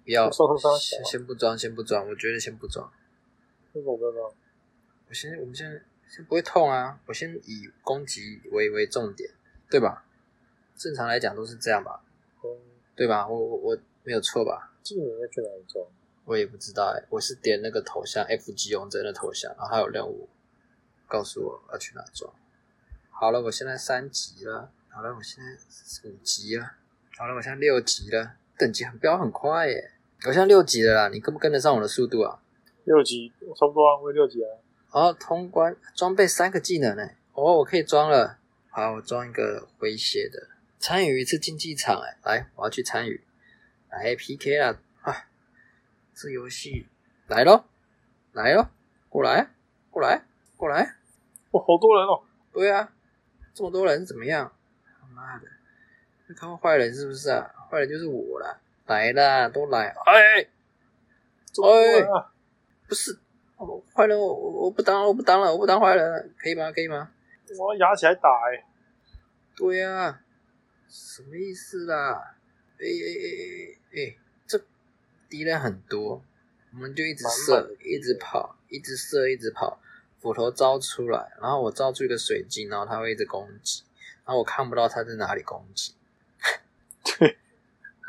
[0.04, 0.30] 不要，
[0.78, 2.88] 先先不装，先不装，我觉得先不装。
[3.74, 4.20] 这种的呢？
[5.08, 9.28] 我先，我们先先不会痛啊，我先以攻击为为重点，
[9.68, 10.04] 对吧？
[10.76, 12.04] 正常来讲都是这样吧，
[12.44, 12.48] 嗯，
[12.94, 13.26] 对吧？
[13.26, 14.72] 我我我没有错吧？
[14.84, 15.84] 技能要去哪里装？
[16.26, 20.28] 我也不知道哎、我是点那个头像，FG 勇者的头像，然后还有任务
[21.08, 22.32] 告诉我要去哪装。
[23.10, 24.70] 好了，我现在三级了。
[24.96, 26.72] 好了，我现在五级了。
[27.18, 29.90] 好了，我现在六级了，等级很飙很快耶！
[30.26, 32.40] 我现在六级了啦，你跟不跟得上我的速度啊？
[32.84, 34.48] 六级我差不多啊，我也六级啊。
[34.88, 37.10] 好，通关装备三个技能呢。
[37.34, 38.38] 哦，我可以装了。
[38.70, 43.22] 好，我装一个回血的，参与一次竞技场哎，来，我要去参与，
[43.90, 44.78] 来 PK 啦！
[45.02, 45.28] 啊，
[46.14, 46.86] 这游戏
[47.26, 47.66] 来咯，
[48.32, 48.70] 来咯，
[49.10, 49.50] 过来，
[49.90, 50.24] 过来，
[50.56, 50.96] 过来！
[51.50, 52.22] 哇，好多人哦！
[52.50, 52.94] 对啊，
[53.52, 54.50] 这么多人怎么样？
[55.16, 55.46] 他妈的，
[56.28, 57.50] 会看到坏人是不是啊？
[57.70, 58.60] 坏人就是我啦！
[58.84, 59.88] 来啦，都来！
[60.04, 60.46] 哎，
[61.52, 62.30] 这么多人啊！
[62.86, 63.18] 不是，
[63.56, 66.70] 哦坏人我我我不当了，我不当了，我不当坏人了，可以吗？
[66.70, 67.10] 可以吗？
[67.58, 68.62] 我要压起来打哎！
[69.56, 70.20] 对呀、
[70.86, 72.36] 什么意思啦？
[72.78, 73.26] 哎哎哎
[73.94, 74.60] 哎哎，这
[75.30, 76.22] 敌人很多，
[76.74, 79.80] 我们就一直射，一直跑，一直射，一直跑，
[80.20, 83.82] 斧头招出来，然后我招出一个水晶，然后它会一直攻击，
[84.26, 85.94] 然后我看不到它在哪里攻击。
[87.18, 87.38] 对，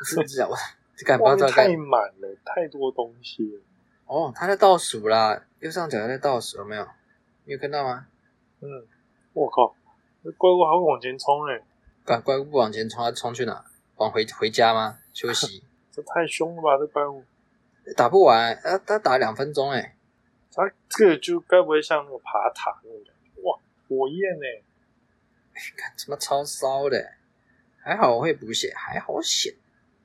[0.04, 3.60] 是这敢不知道该外面太满了，太多东西了。
[4.06, 6.84] 哦，它在倒数啦，右上角在倒数，有没有？
[7.44, 8.08] 你有看到吗？
[8.60, 8.86] 嗯，
[9.32, 9.76] 我靠，
[10.24, 11.62] 这怪物还会往前冲嘞，
[12.04, 13.64] 怪怪物不往前冲，它冲去哪？
[13.96, 14.98] 往回回家吗？
[15.14, 15.62] 休息？
[15.92, 16.76] 这太凶了吧？
[16.76, 17.22] 这怪物，
[17.96, 19.96] 打不完，呃它打两分钟哎，
[20.52, 23.42] 它这个就该不会像那个爬塔那种感觉？
[23.42, 23.56] 哇，
[23.88, 24.64] 火焰呢？
[25.76, 27.12] 看他妈超骚的，
[27.78, 29.54] 还好我会补血，还好险，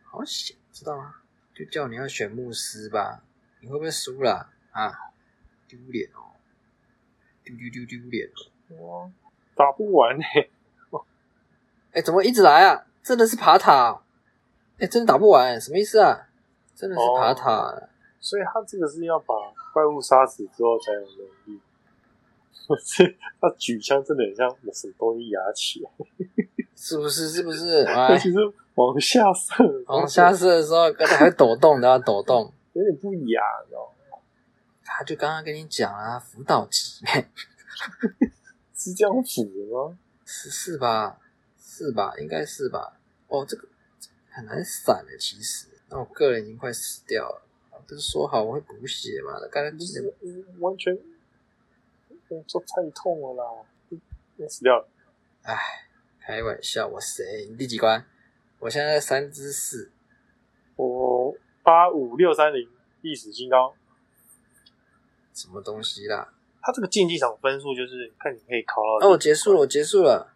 [0.03, 1.15] 好险，知道吗？
[1.53, 3.23] 就叫你要选牧师吧，
[3.59, 4.91] 你会不会输了啊？
[5.67, 6.33] 丢脸哦，
[7.43, 8.29] 丢丢丢丢脸
[8.69, 8.75] 哦！
[8.79, 9.11] 哇，
[9.55, 10.23] 打不完呢。
[11.93, 12.85] 哎，怎么一直来啊？
[13.03, 14.01] 真的是爬塔，
[14.79, 16.27] 哎，真的打不完，什么意思啊？
[16.73, 17.89] 真的是爬塔，
[18.19, 19.33] 所以他这个是要把
[19.73, 21.61] 怪物杀死之后才有能力。
[22.67, 25.89] 可 是他举枪真的很像有什么东西压起来，
[26.75, 27.29] 是不是？
[27.29, 27.83] 是不是？
[27.83, 28.37] 尤 哎，其是
[28.75, 32.51] 往下射，往下射的时候，刚才还会抖动的，要抖动。
[32.73, 34.17] 有点不雅，你知道吗？
[34.83, 37.03] 他就刚刚跟你讲啊，辅导级，
[38.75, 39.97] 是这样子的吗？
[40.25, 41.19] 是是吧？
[41.59, 42.13] 是吧？
[42.19, 42.99] 应该是吧？
[43.27, 43.67] 哦，这个
[44.29, 45.67] 很难闪的，其实。
[45.89, 47.41] 那我个人已经快死掉了，
[47.87, 49.37] 不是说好我会补血吗？
[49.41, 50.97] 那刚才记得嗯完全，
[52.33, 53.99] 嗯这太痛了啦，
[54.37, 54.87] 要死掉了。
[56.19, 57.47] 开玩笑，我谁？
[57.49, 58.05] 你第几关？
[58.59, 59.91] 我现在三之四，
[60.75, 62.69] 我八五六三零
[63.01, 63.75] 历史新高。
[65.33, 66.33] 什么东西啦？
[66.61, 69.07] 他这个竞技场分数就是看你可以考到。
[69.07, 70.33] 哦，我结束了，我结束了。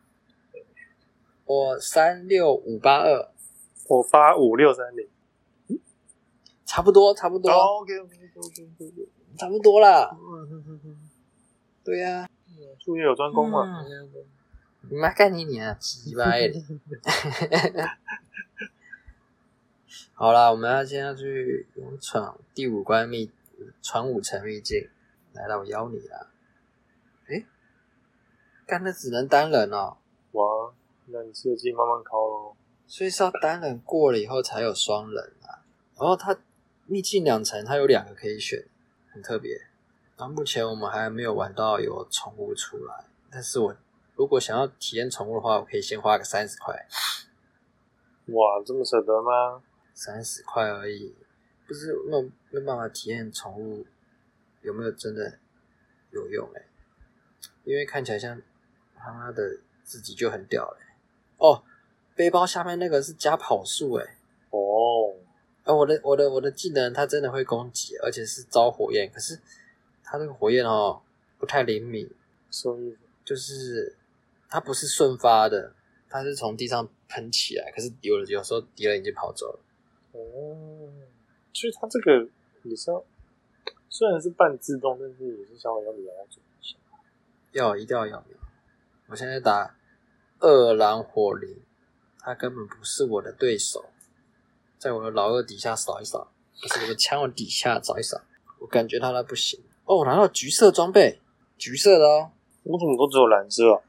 [1.45, 3.31] 我三六五八二，
[3.87, 5.07] 我八五六三零。
[6.65, 9.09] 差不多，差不多，OK OK OK OK。
[9.37, 10.09] 差不多啦。
[10.19, 11.06] 嗯嗯嗯嗯，
[11.87, 12.29] 对呀、
[12.83, 13.85] 术业有专攻嘛。
[14.89, 16.51] 你妈干你娘，鸡巴的！
[20.13, 23.31] 好啦，我们要现在去勇闯第五关秘
[23.81, 24.89] 闯五层秘境，
[25.31, 26.27] 来了，我邀你啦。
[27.27, 27.45] 诶，
[28.65, 29.95] 干的只能单人哦，
[30.33, 30.73] 哇，
[31.05, 32.57] 那你设计慢慢考咯。
[32.85, 35.63] 所以是要单人过了以后才有双人啊。
[35.97, 36.37] 然后它
[36.85, 38.65] 秘境两层，它有两个可以选，
[39.09, 39.67] 很特别。
[40.17, 43.75] 然后目前我们还没有玩到有宠物出来，但是我
[44.15, 46.73] 如果想要体验宠物的话，我可以先花个三十块，
[48.27, 49.61] 哇，这么舍得吗？
[49.93, 51.15] 三十块而已，
[51.67, 53.85] 不是没有没有办法体验宠物
[54.61, 55.37] 有没有真的
[56.11, 56.65] 有用哎、
[57.63, 58.41] 因为看起来像
[58.97, 60.85] 他妈的自己就很屌嘞、
[61.37, 61.63] 哦，
[62.15, 64.17] 背包下面那个是加跑速哎、
[64.49, 65.13] 哦，
[65.63, 69.39] 啊，我的我的我的技能它真的会攻击，而且是招火焰，可是
[70.09, 71.01] 它那个火焰哦
[71.37, 72.09] 不太灵敏，
[72.49, 73.97] 所以就是
[74.47, 75.73] 它不是顺发的，
[76.09, 79.59] 它是从地上喷起来，可是有有时候敌人已经跑走了。
[80.13, 80.87] 哦，
[81.53, 82.25] 所以它这个
[82.63, 83.03] 也是要，
[83.89, 86.77] 虽然是半自动，但是也是稍微要瞄准一下。
[87.51, 88.37] 要一定要要有。
[89.07, 89.75] 我现在打
[90.39, 91.61] 二狼火灵，
[92.19, 93.85] 它根本不是我的对手，
[94.77, 98.21] 在我的老二底下扫一扫，不是我的枪我底下扫一扫，
[98.59, 99.61] 我感觉到他不行。
[99.87, 101.21] 哦，拿到橘色装备，
[101.57, 102.31] 橘色的哦。
[102.63, 103.81] 我怎么都只有蓝色啊？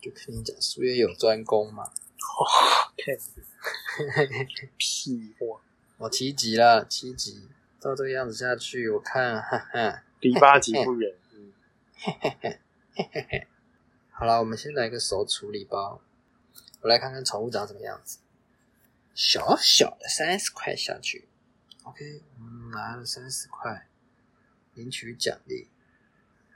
[0.00, 1.84] 就跟你讲，术业有专攻嘛。
[2.98, 3.16] 看
[4.76, 5.60] 屁话！
[5.98, 11.14] 我七级了，七级，照这个样子下去，我看，哈哈，离八级不远。
[11.32, 11.52] 嗯，
[14.10, 16.00] 好了，我们先来个手处理包，
[16.80, 18.18] 我来看看宠物长什么样子。
[19.14, 21.28] 小小的三十块下去
[21.84, 23.86] ，OK，我们拿了三十块，
[24.74, 25.68] 领取奖励。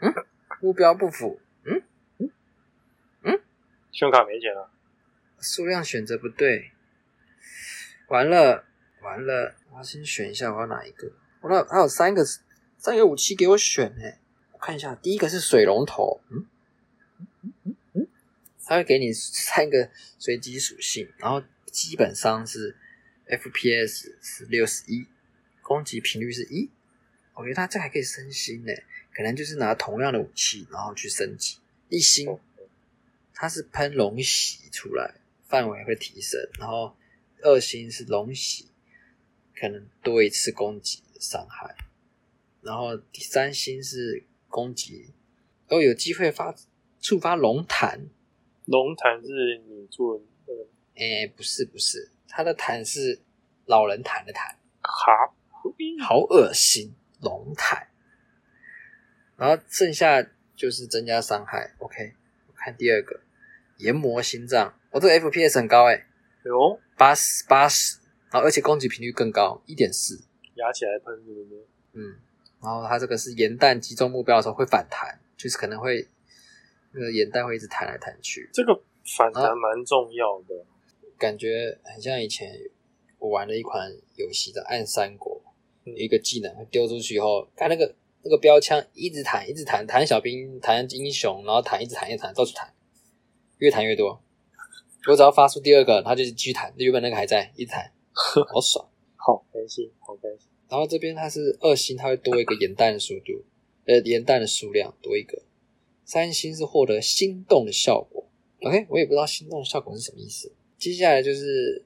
[0.00, 0.12] 嗯，
[0.60, 1.82] 目标不符，嗯
[2.18, 2.30] 嗯
[3.22, 3.40] 嗯，
[3.90, 4.70] 信用卡没钱了。
[5.40, 6.72] 数量选择不对，
[8.08, 8.64] 完了
[9.02, 11.12] 完了，我要先选一下我要哪一个。
[11.40, 12.24] 我那还有三个
[12.76, 14.04] 三个武器给我选呢、
[14.52, 16.46] 我看一下，第一个是水龙头，嗯
[17.42, 18.08] 嗯嗯嗯，
[18.64, 22.76] 它会给你三个随机属性，然后基本上是
[23.26, 25.06] FPS 是六十一，
[25.62, 26.70] 攻击频率是一。
[27.38, 28.72] 我觉得他这还可以升星呢、
[29.14, 32.36] 可能就是拿同样的武器，然后去升级一星。
[33.32, 35.14] 它是喷龙息出来，
[35.46, 36.96] 范围会提升，然后
[37.42, 38.66] 二星是龙息，
[39.54, 41.76] 可能多一次攻击的伤害，
[42.60, 45.12] 然后第三星是攻击，
[45.68, 46.52] 然后有机会发
[47.00, 48.08] 触发龙弹，
[48.64, 53.20] 龙潭是你做那个诶不是不是，它的弹是
[53.66, 55.36] 老人弹的弹，好！
[56.00, 57.88] 好恶心，龙台。
[59.36, 60.22] 然后剩下
[60.56, 61.74] 就是增加伤害。
[61.78, 62.14] OK，
[62.46, 63.20] 我看第二个
[63.76, 66.06] 研磨心脏，我、这个 FPS 很高哎、
[66.44, 67.98] 有八十八十，
[68.30, 70.24] 然后而且攻击频率更高，一点四。
[70.54, 71.66] 压起来喷是不是？
[71.92, 72.16] 嗯，
[72.60, 76.08] 然后它这个是盐弹击中目标的时候会反弹，就是可能会
[76.90, 78.74] 那个盐弹会一直弹来弹去，这个
[79.16, 80.66] 反弹蛮重要的。
[81.16, 82.58] 感觉很像以前
[83.18, 85.37] 我玩的一款游戏的《暗三国》，
[85.96, 92.72] 一个技能丢出去以后，看那个那个标枪一直弹，一直弹，弹小兵，弹英雄，然后弹一直弹，一直弹，到处弹，
[93.58, 94.20] 越弹越多。
[95.08, 97.92] 我只要发出第二个，它就继续弹，原本那个还在，一直弹，
[98.52, 98.88] 好爽。
[99.16, 100.48] 好开心，好开心。
[100.68, 103.44] 然后这边它是二星，它会多一个盐弹的速度，
[103.86, 105.42] 呃，盐弹的数量多一个。
[106.04, 108.24] 三星是获得心动的效果。
[108.62, 110.50] OK，我也不知道心动的效果是什么意思。
[110.78, 111.84] 接下来就是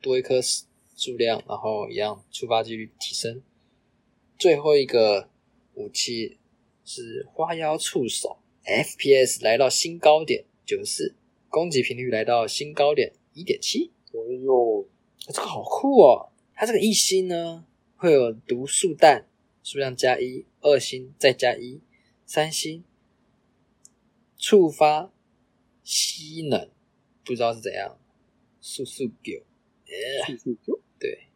[0.00, 0.40] 多一颗
[1.04, 3.42] 数量，然后一样触发几率提升。
[4.38, 5.28] 最后一个
[5.74, 6.38] 武器
[6.84, 11.16] 是花妖触手，FPS 来到新高点九四，
[11.48, 13.90] 攻击频率来到新高点一点七。
[14.12, 14.88] 哎呦，
[15.18, 16.30] 这个好酷哦！
[16.54, 19.26] 它这个一星呢会有毒素弹，
[19.64, 21.80] 数量加一；二星再加一；
[22.24, 22.84] 三星
[24.36, 25.12] 触发
[25.82, 26.70] 吸能，
[27.24, 27.98] 不知道是怎样，
[28.60, 29.42] 速速九。
[30.26, 31.26] 继续就对，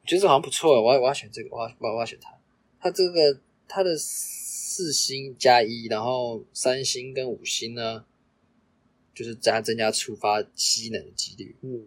[0.00, 2.34] 我觉得这好像不错，我要我要选这个，我要我要选它。
[2.80, 8.06] 它这个它的四星加一，然后三星跟五星呢，
[9.14, 11.54] 就是加增加触发吸能的几率。
[11.60, 11.86] 嗯，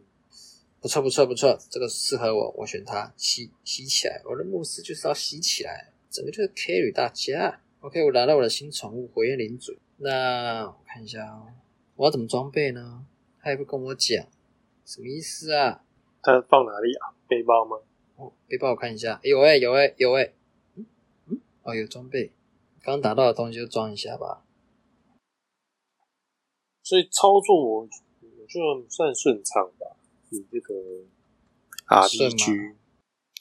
[0.80, 4.22] 不错不错不错，这个适合我，我选它吸吸起来。
[4.26, 7.62] 我的牧师就是要吸起来，整个就是 carry 大家。
[7.80, 9.76] OK，我拿到我的新宠物火焰领主。
[9.98, 11.48] 那我看一下哦，
[11.96, 13.08] 我要怎么装备呢？
[13.42, 14.28] 他也不跟我讲，
[14.86, 15.84] 什么意思啊？
[16.22, 17.14] 它放哪里啊？
[17.28, 17.78] 背包吗？
[18.18, 20.34] 哦，背包我看一下，有诶、有诶、有诶、
[20.76, 20.86] 嗯
[21.28, 22.32] 嗯，哦有装备，
[22.82, 24.46] 刚打到的东西就装一下吧。
[26.84, 29.96] 所以操作我我觉得算顺畅吧。
[30.30, 30.74] 你这个
[32.08, 32.76] 顺 RPG，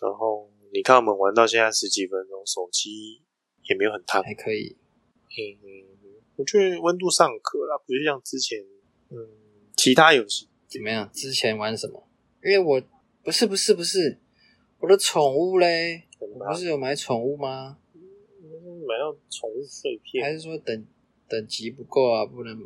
[0.00, 3.22] 然后你看我们玩到现在十几分钟，手机
[3.68, 4.22] 也没有很烫。
[4.22, 4.76] 还可以，
[5.36, 5.84] 嗯，
[6.36, 8.64] 我觉得温度尚可啦，不是像之前
[9.10, 9.28] 嗯
[9.76, 11.10] 其他游戏怎么样？
[11.12, 12.06] 之前玩什么？
[12.42, 12.82] 因为我
[13.22, 14.18] 不是不是不是
[14.78, 17.78] 我的宠物嘞，我不是有买宠物吗？
[18.88, 20.86] 买到宠物碎片，还是说等
[21.28, 22.24] 等级不够啊？
[22.26, 22.60] 不能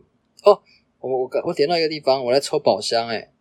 [0.45, 0.63] 哦，
[1.01, 3.33] 我我我点到一个地方，我在抽宝箱哎、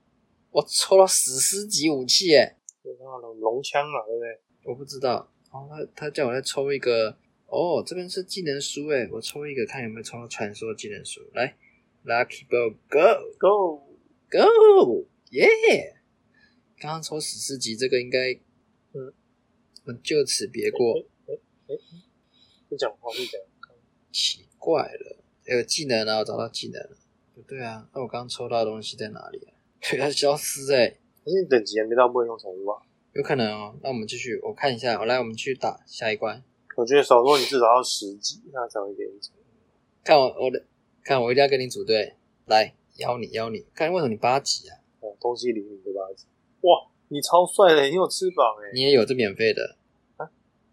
[0.52, 4.40] 我抽到史诗级武器哎、有那种龙枪嘛，对不对？
[4.66, 5.30] 我不知道。
[5.52, 7.16] 然后他他叫我再抽一个，
[7.46, 11.22] 哦，这边是技能书诶，我抽一个看有没有抽到传说技能书。
[11.34, 11.56] 来
[12.04, 15.48] ，Lucky Ball Go Go，Go，耶、
[16.84, 18.34] 刚刚抽史诗级这个应该，
[18.92, 19.14] 嗯，
[19.86, 21.02] 我们就此别过。
[22.68, 23.40] 不讲话，不讲。
[24.12, 26.98] 奇怪了，有技能啊，我找到技能了。
[27.34, 29.54] 不对啊，那我刚刚抽到的东西在哪里啊？
[29.80, 32.84] 对，它消失诶、可是你等级还没到，不能用宠物啊。
[33.14, 33.80] 有可能哦。
[33.82, 36.44] 那我们继续，我看一下，我来，我们去打下一关。
[36.76, 39.18] 我觉得少说你至少要十级，那才会给你。
[40.04, 40.66] 看我我的，
[41.02, 42.18] 看我一定要跟你组队，
[42.48, 43.66] 来邀你邀你。
[43.74, 44.76] 看为什么你八级啊？
[45.00, 46.02] 哦，东西零零对吧？
[46.64, 48.72] 哇，你超帅的，你有翅膀哎！
[48.74, 49.78] 你也有这免费的
[50.18, 50.28] 啊，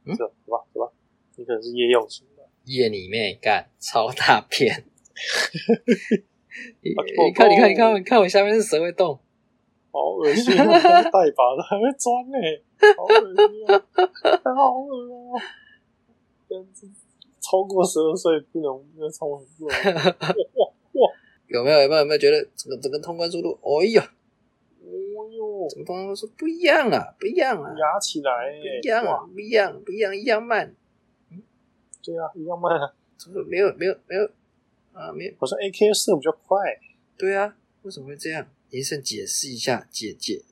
[0.05, 0.93] 嗯走走吧，走吧。
[1.37, 2.43] 你可能是夜用型的。
[2.65, 4.85] 夜里面干超大片。
[6.83, 6.95] 你
[7.35, 9.19] 看你看你看你看我下面是蛇会动，
[9.91, 10.67] 好恶心哦！
[10.67, 12.39] 带把的还会钻呢，
[12.97, 13.83] 好恶心啊！
[14.55, 14.95] 好恶
[15.35, 15.41] 哦！
[16.49, 16.67] 跟
[17.41, 19.69] 超过十二岁不能不能超很弱。
[20.55, 21.13] 哇哇！
[21.49, 23.59] 有没有有没有有没有觉得整个整个通关速度？
[23.63, 24.03] 哎呦，
[25.71, 28.81] 哦哟，整个通关速度不一样啊，不一样啊，压起来不哎！
[28.83, 30.75] 一样啊，，不一样不一样，一样慢，
[31.31, 31.43] 嗯
[32.03, 32.95] 对啊，一样慢啊。
[33.17, 34.25] 怎么没有没有没有
[34.95, 35.35] 啊没有？
[35.39, 36.57] 我说 AK 四比较快，
[37.19, 38.49] 对啊，为什么会这样？
[38.71, 40.43] 医生解释一下，姐姐，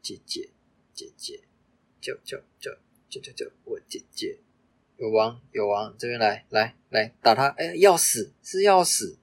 [0.00, 0.50] 姐姐，
[0.94, 1.40] 姐姐，
[2.00, 2.70] 叫叫叫
[3.08, 4.38] 叫叫叫我姐姐，
[4.96, 7.48] 有王有王，这边来来来打他！
[7.48, 9.18] 哎呀，要死是要死，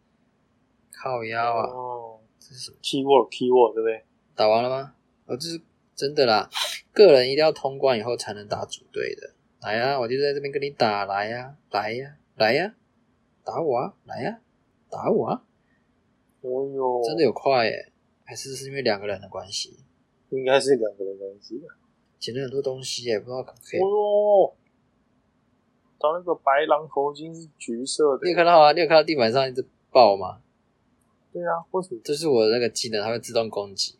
[0.92, 1.70] 靠腰啊！
[1.70, 4.04] 哦这是什么？，keyword keyword 对不对？
[4.36, 4.94] 打完了吗？
[5.28, 5.62] 哦，这是
[5.96, 6.50] 真的啦，
[6.94, 9.34] 个人一定要通关以后才能打组队的。
[9.62, 12.76] 来呀、我就在这边跟你打，来呀、来呀、来呀、
[13.44, 14.40] 打我啊，来呀、
[14.90, 15.44] 打我啊！
[16.42, 17.92] 哦哟，真的有快耶，
[18.24, 19.80] 还是是因为两个人的关系？
[20.30, 21.68] 应该是两个人关系的。
[22.20, 23.80] 捡了很多东西耶，不知道可不可以。
[23.80, 24.56] 哦哟，
[26.00, 28.72] 找那个白狼头巾是橘色的你有，看到啊？
[28.74, 30.42] 你有看到地板上一直爆吗？
[31.34, 32.02] 对啊，为什么？
[32.04, 33.96] 这是我的那个技能，它会自动攻击。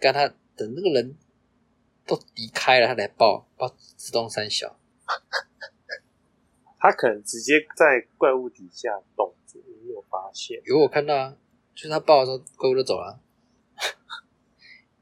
[0.00, 0.26] 干他
[0.56, 1.16] 等那个人
[2.06, 4.76] 都离开了，他来报报自动三小。
[6.82, 10.62] 他可能直接在怪物底下动着，你没有发现？
[10.64, 11.36] 有我看到啊，
[11.74, 13.20] 就是他报的时候，怪物都走了，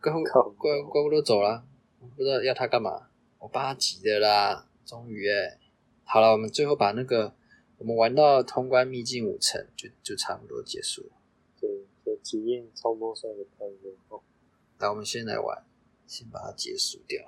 [0.02, 1.64] 怪物靠怪怪物都走了，
[2.00, 3.08] 我不知道要他干嘛。
[3.38, 5.60] 我八级的啦，终于哎，
[6.02, 7.32] 好了，我们最后把那个
[7.76, 11.12] 我们玩到通关秘境五层，就就差不多结束了。
[11.60, 13.96] 对，就体验超多算的看之
[14.78, 15.64] 后，那我们先来玩，
[16.06, 17.22] 先把它结束掉。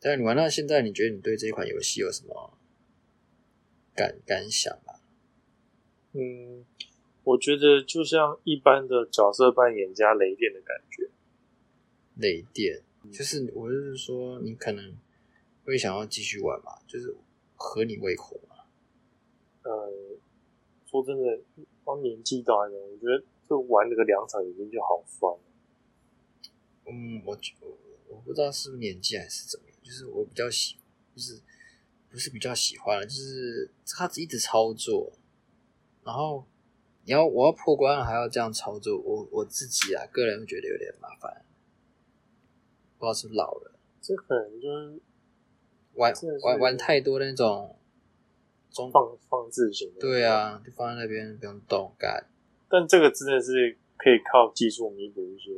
[0.00, 2.58] 但是你玩到现在，你觉得你对这款游戏有什么
[3.94, 5.00] 感感想吗？
[6.12, 6.64] 嗯，
[7.22, 11.10] 我觉得就像一般的角色扮演加雷电的感觉。
[12.16, 14.94] 雷电，就是我就是说，你可能
[15.64, 17.16] 会想要继续玩嘛，就是
[17.56, 18.56] 合你胃口嘛。
[19.62, 19.90] 呃，
[20.86, 21.40] 说真的，
[21.84, 25.40] 当年纪大一点，我觉得就玩那个两场已经就好酸了。
[26.86, 27.76] 嗯，我觉我
[28.08, 30.76] 我不知道是不是年纪还是怎么样，就是我比较喜，
[31.14, 31.40] 就是
[32.10, 35.12] 不是比较喜欢，就是他一直操作，
[36.04, 36.44] 然后
[37.04, 41.44] 你要我要破关还要这样操作，我我自己啊个人会觉得有点麻烦，
[42.98, 45.00] 不知道是不是老了，这可能就是
[45.94, 47.76] 玩是玩玩太多那种
[48.70, 50.00] 中放放置型的。
[50.00, 52.26] 对，啊，就放在那边不用动干，
[52.68, 55.50] 但这个真的是可以靠技术弥补一些，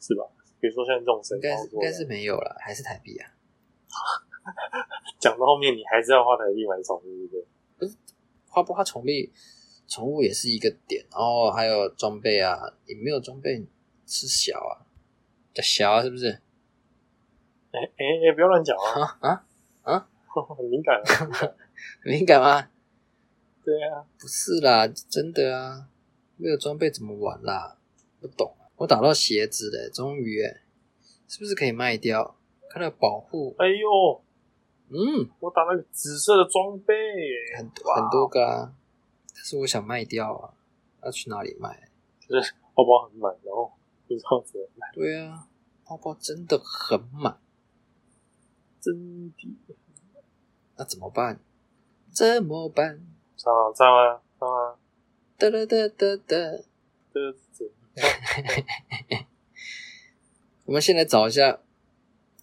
[0.00, 0.24] 是吧？
[0.60, 3.30] 比如说像这种神应该是应该是没有了，还是台币啊？
[5.20, 7.40] 讲到后面你还是要花台币买宠物，对
[7.78, 7.94] 不对？
[8.48, 9.30] 花不花宠币，
[9.86, 13.64] 宠物也是一个点，然后还有装备啊，你没有装备
[14.06, 14.82] 是小啊，
[15.54, 16.28] 叫小啊，是不是？
[17.72, 19.18] 哎哎哎，不要乱讲啊！
[19.20, 19.44] 啊
[19.82, 20.08] 啊，
[20.56, 21.04] 很敏感啊！
[22.02, 22.68] 很敏感吗？
[23.64, 25.86] 对啊，不是啦，真的啊，
[26.36, 27.76] 没有装备怎么玩啦？
[28.20, 30.62] 不懂啊，我打到鞋子了，终于哎，
[31.28, 32.34] 是不是可以卖掉？
[32.70, 34.24] 看到保护，哎呦，
[34.88, 36.94] 嗯，我打那个紫色的装备，
[37.58, 38.72] 很多很多个啊，
[39.34, 40.54] 但是我想卖掉啊，
[41.02, 41.90] 要去哪里卖？
[42.26, 43.70] 就是包包很满，然后
[44.08, 45.46] 不知道怎么买，对啊，
[45.84, 47.38] 包包真的很满。
[48.80, 49.58] 真的。
[50.78, 51.38] 那怎么办？
[52.10, 53.06] 怎么办？
[53.36, 54.78] 上啊上啊上啊，
[55.36, 56.36] 哒哒哒哒哒。
[57.12, 57.70] 这这
[60.64, 61.60] 我们先来找一下，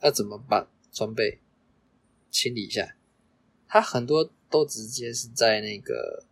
[0.02, 1.40] 要怎么把装备
[2.30, 2.96] 清理一下。
[3.68, 6.26] 它很多都直接是在那个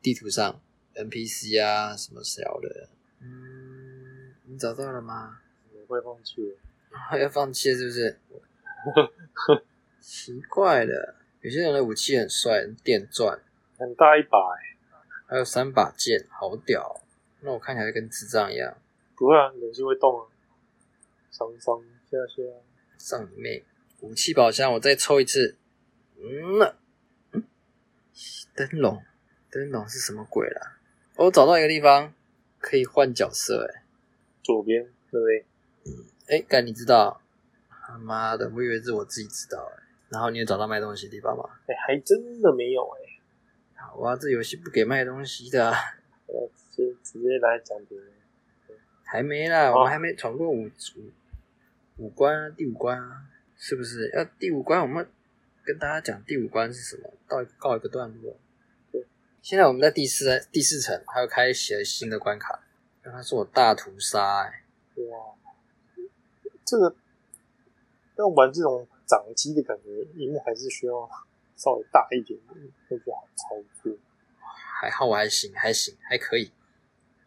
[0.00, 0.60] 地图上
[0.94, 2.88] NPC 啊什么小的。
[3.20, 5.40] 嗯，你找到了吗？
[5.72, 6.56] 我会放弃了。
[7.20, 8.20] 要放弃了是不是？
[10.00, 13.40] 奇怪了，有些人的武器很帅，电钻，
[13.76, 14.76] 很大一把哎，
[15.26, 17.02] 还有三把剑，好屌哦、
[17.46, 18.76] 那我看起来跟智障一样。
[19.14, 20.26] 不会啊，人是会动啊，
[21.30, 21.80] 上上
[22.10, 22.42] 下下，
[22.98, 23.64] 上你妹！
[24.00, 25.56] 武器宝箱，我再抽一次。
[26.18, 26.74] 嗯呐，
[27.30, 27.44] 嗯，
[28.56, 29.00] 灯笼，
[29.48, 30.76] 灯笼是什么鬼啦？
[31.14, 32.12] 我找到一个地方
[32.58, 33.82] 可以换角色、欸，
[34.42, 34.82] 左边
[35.12, 35.46] 对不对？
[36.26, 37.22] 哎、哎，干你知道？
[37.70, 41.48] 他妈的，我以为是我自己知道、欸，然后你有找到卖东西的地方吗？
[41.68, 45.78] 哎，还真的没有哎，好啊，这游戏不给卖东西的、啊，
[46.84, 48.12] 我直接来讲别人。
[49.04, 50.70] 还没啦，哦我们还没闯过五五
[51.98, 53.22] 五关啊，第五关啊，
[53.56, 54.10] 是不是？
[54.14, 55.08] 要第五关，我们
[55.64, 58.36] 跟大家讲第五关是什么，到告一个段落。
[58.90, 59.06] 对，
[59.40, 62.64] 现在我们在第四第四层，还有开启了新的关卡，
[63.02, 64.64] 让它是我大屠杀、欸，
[65.04, 65.34] 哇，
[66.64, 66.96] 这个
[68.16, 71.08] 要玩这种掌机的感觉，荧幕还是需要
[71.56, 72.54] 稍微大一点的，
[72.88, 73.92] 会比较好操作。
[74.80, 76.50] 还好我还行，还行，还可以，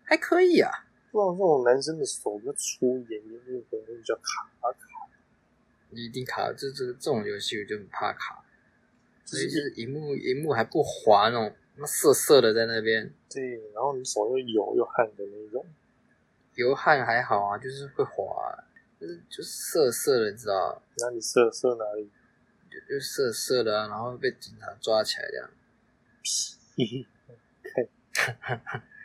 [0.09, 0.71] 还可以啊。
[1.11, 4.75] 不然这种男生的手比较粗一点点，那可能会比较卡卡。
[5.91, 8.43] 你一定卡，这这这种游戏我就很怕卡，
[9.23, 15.63] 所以就是荧幕荧幕还不滑那种，那涩涩的在那边，对，然后你手又油又汗的那种。
[16.55, 18.65] 流汗还好啊，就是会滑、
[18.99, 22.09] 就是就是涩涩的，你知道，那你涩涩哪里？
[22.69, 25.49] 就就涩涩的啊，然后被警察抓起来这样。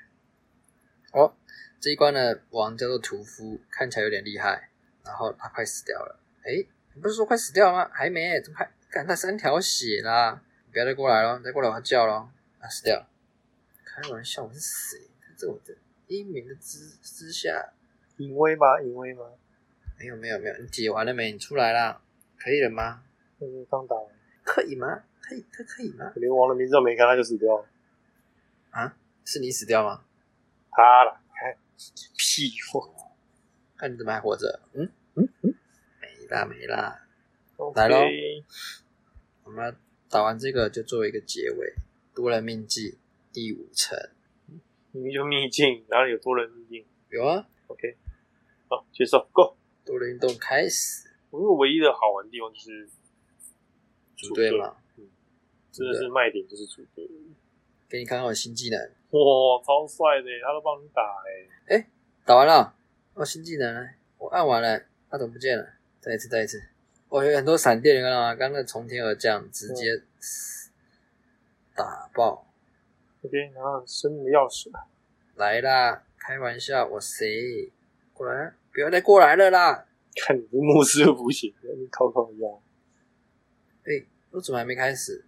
[1.14, 1.32] 哦，
[1.80, 4.68] 这一关的王叫做屠夫，看起来有点厉害，
[5.04, 6.20] 然后他快死掉了。
[6.42, 7.90] 诶，你不是说快死掉了吗？
[7.92, 8.68] 还没，怎么还？
[8.90, 10.42] 干他三条血啦！
[10.72, 12.30] 不要再过来了，再过来我要叫了。
[12.60, 13.06] 啊，死掉了！
[13.84, 15.00] 开玩笑，我是谁？
[15.36, 15.74] 在我的
[16.08, 17.72] 英明的之之下，
[18.16, 18.80] 隐威吗？
[18.82, 19.24] 隐威吗？
[19.98, 21.32] 没有没有没有，你解完了没？
[21.32, 22.00] 你出来啦，
[22.38, 23.02] 可以了吗？
[23.40, 24.06] 嗯，刚打完，
[24.44, 25.02] 可以吗？
[25.20, 26.12] 可以，他可以吗？
[26.16, 27.66] 连王的名字都没看，他就死掉了。
[28.70, 30.04] 啊，是你死掉吗？
[30.74, 31.56] 他了，看
[32.16, 32.94] 屁货！
[33.76, 34.60] 看你怎么还活着？
[34.72, 34.90] 嗯？
[35.14, 35.28] 嗯？
[35.42, 35.54] 嗯，
[36.00, 37.00] 没没啦没啦。
[37.74, 37.98] 来咯。
[39.44, 39.76] 我们
[40.08, 41.74] 打完这个就作为一个结尾，
[42.14, 42.98] 多人命记
[43.32, 43.98] 第五层。
[44.92, 46.86] 你们就秘境，哪里有多人秘境？
[47.10, 47.96] 有啊，？OK，
[48.68, 49.56] 好，接受 Go。
[49.84, 51.10] 多人运动开始。
[51.30, 52.88] 我觉得唯一的好玩的地方就是
[54.16, 54.76] 组队嘛，
[55.70, 57.08] 真的是卖点就是组队。
[57.88, 58.78] 给你看看我新技能，
[59.10, 61.02] 哇，超帅的，他都帮你打
[61.68, 61.86] 哎。
[62.26, 62.74] 打完了，
[63.12, 63.86] 哦新技能呢？
[64.16, 65.66] 我按完了，他怎么不见了？
[66.00, 66.62] 再一次再一次，
[67.10, 68.34] 我有很多闪电，你看到吗？
[68.34, 70.02] 刚刚那从天而降，直接
[71.74, 72.46] 打爆。
[73.22, 74.70] OK，然后生命的钥匙，
[75.36, 76.02] 来啦！
[76.18, 77.70] 开玩笑，我谁？
[78.14, 79.86] 过来，不要再过来了啦！
[80.16, 82.50] 看你这牧师又不行，你考考一样。
[83.84, 85.24] 哎、我怎么还没开始？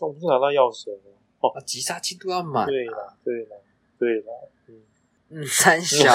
[0.00, 1.17] 我不是拿到钥匙了吗？
[1.40, 2.66] 啊，击杀进度要满。
[2.66, 3.56] 对啦，对啦，
[3.98, 4.32] 对啦，
[4.66, 4.82] 嗯，
[5.28, 6.14] 嗯，三小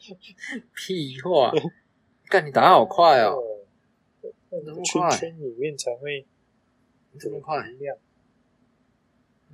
[0.74, 1.52] 屁话！
[2.28, 3.42] 干你打得好快哦！
[4.50, 6.26] 那么快圈圈里面才会
[7.12, 7.96] 你这么快，亮。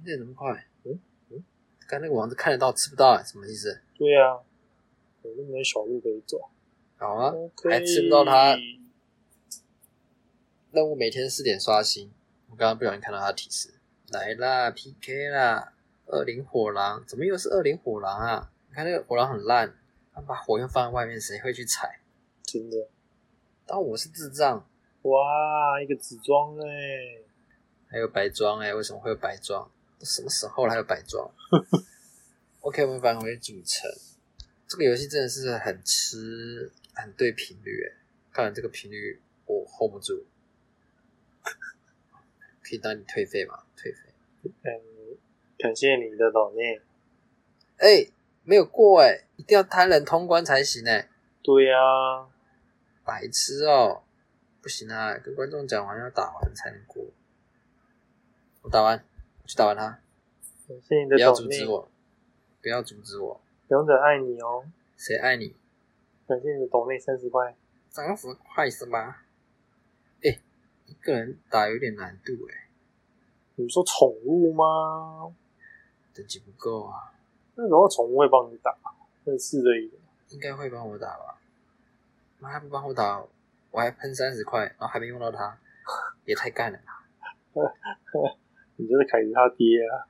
[0.02, 0.66] 你怎么那么快？
[0.84, 1.44] 嗯嗯，
[1.88, 3.80] 刚那个网子看得到，吃不到，什么意思？
[3.96, 4.40] 对啊，
[5.22, 6.50] 有那么多小路可以走。
[6.96, 7.32] 好啊
[7.70, 8.56] 还吃不到它
[10.72, 12.10] 任务每天四点刷新。
[12.50, 13.74] 我刚刚不小心看到它的提示，
[14.14, 15.72] 来啦，PK 啦！
[16.06, 18.52] 恶灵火狼，怎么又是恶灵火狼啊？
[18.68, 19.74] 你看那个火狼很烂，
[20.12, 21.98] 他把火焰放在外面，谁会去踩？
[22.44, 22.88] 真的，
[23.66, 24.64] 但我是智障，
[25.02, 27.22] 哇，一个紫装哎，
[27.88, 29.68] 还有白装哎、为什么会有白装？
[29.98, 31.28] 都什么时候了还有白装？
[32.60, 33.90] OK，我们返回主城。
[34.68, 37.98] 这个游戏真的是很吃，很对频率哎。
[38.32, 40.24] 看来这个频率我 hold 不住，
[42.64, 43.64] 可以当你退费吗？
[43.76, 43.98] 退费。
[44.42, 45.18] 嗯，
[45.58, 46.80] 感谢你的导念。
[47.76, 48.10] 哎、
[48.42, 51.08] 没有过哎、一定要单人通关才行哎、
[51.42, 51.76] 对呀，
[53.04, 54.02] 白痴哦、
[54.62, 57.04] 不行啊，跟观众讲完要打完才能过。
[58.62, 59.04] 我打完，
[59.42, 60.00] 我去打完他，
[60.66, 61.32] 感谢你不要。
[61.32, 61.90] 阻止我，
[62.62, 64.64] 不要阻止我，勇者爱你哦，
[64.96, 65.54] 谁爱你？
[66.26, 67.54] 感谢你的抖内三十块。
[67.90, 69.16] 三十块是吗？
[71.04, 72.68] 个人打有点难度哎、
[73.56, 75.34] 你说宠物吗？
[76.14, 77.12] 等级不够啊，
[77.56, 78.74] 那种宠物会帮你打，
[79.24, 80.00] 会试着一点。
[80.30, 81.38] 应该会帮我打吧？
[82.38, 83.22] 妈他不帮我打，
[83.70, 85.58] 我还喷三十块，然后还没用到它，
[86.24, 87.04] 也太干了吧！
[88.76, 90.08] 你就是凯子他爹啊！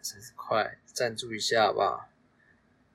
[0.00, 2.08] 三十块赞助一下好不好？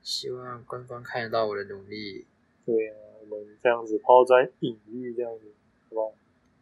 [0.02, 2.26] 希望官方看得到我的努力，
[2.64, 2.96] 对啊，
[3.28, 5.52] 我们这样子抛砖引玉，这样子，
[5.90, 6.14] 好不好？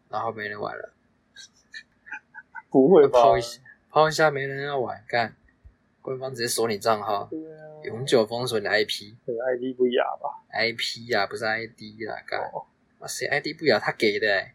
[0.08, 0.92] 然后没人玩了，
[2.70, 3.20] 不会吧？
[3.22, 5.34] 抛一下，抛一下没人要玩，干，
[6.02, 9.14] 官方直接锁你账号，对啊，永久封锁你的 IP。
[9.24, 12.66] 可能 ID 不雅吧？IP 呀、不是 ID 啦，干，哦。
[12.98, 14.54] 哇谁 ID 不雅他给的、 欸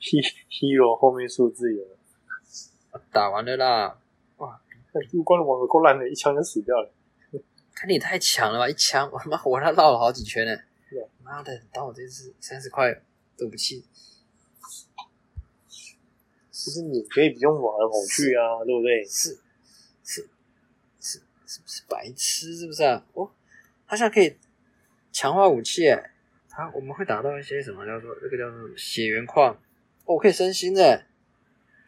[0.00, 1.82] ，He- Hero 后面数字有。
[1.84, 3.98] 了，打完了啦，
[4.94, 6.90] 那入关的网格够烂的，一枪就死掉了。
[7.74, 10.54] 看你太强了吧，一枪我他妈我他绕了好几圈呢、
[10.90, 11.00] 对。
[11.02, 12.92] 啊妈的，当我这次三十块
[13.36, 13.84] 对不起，
[16.64, 19.04] 就是你可以不用跑来跑去啊，对不对？
[19.04, 19.38] 是
[20.04, 20.28] 是
[21.00, 23.04] 是是不是白痴是不是啊？
[23.14, 23.30] 哦，
[23.86, 24.36] 他现在可以
[25.10, 26.10] 强化武器、欸，
[26.48, 29.54] 他我们会打到一些什么叫做这个叫做血缘矿，
[30.04, 31.06] 哦，我可以升星的、欸，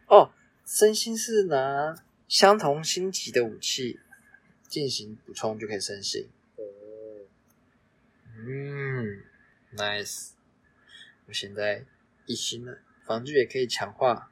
[0.09, 0.33] 哦，
[0.67, 1.95] 升星是拿
[2.27, 4.01] 相同星级的武器
[4.67, 6.29] 进行补充就可以升星。
[6.57, 6.65] 哦，
[8.39, 9.23] 嗯
[9.77, 10.31] ，nice。
[11.27, 11.85] 我现在
[12.27, 14.31] 一星了，防具也可以强化。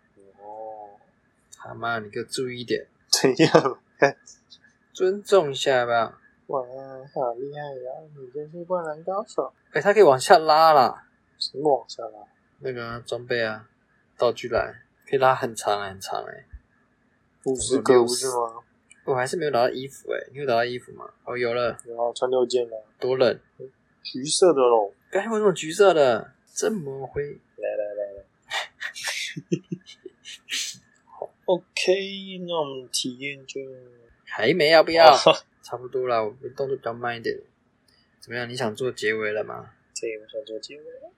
[1.63, 3.79] 哦，他妈，你给我注意一点，怎样？
[4.93, 6.19] 尊重一下吧。
[6.49, 6.61] 哇，
[7.15, 7.91] 好厉害呀！
[8.19, 11.07] 你真是灌篮高手，哎、他可以往下拉啦，
[11.39, 12.19] 什么往下拉？
[12.61, 13.69] 那个啊装备啊，
[14.19, 14.75] 道具栏
[15.09, 16.45] 可以拉很长很长哎、
[17.45, 18.63] 五十个不是吗？
[19.05, 21.09] 我还是没有拿到衣服哎、你有拿到衣服吗？
[21.25, 23.39] 哦，有了，然后穿六件了，多冷。
[24.03, 24.93] 橘色的喽。
[25.11, 26.33] 刚才为什么橘色的？
[26.55, 27.23] 这么灰？
[27.57, 28.25] 来来来来。
[31.53, 33.61] OK，那我们体验就
[34.25, 35.13] 还没要不要？
[35.15, 37.39] 哦 差不多啦，我们动作比较慢一点。
[38.21, 38.49] 怎么样？
[38.49, 39.71] 你想做结尾了吗？
[39.93, 41.13] 这我想做结尾了。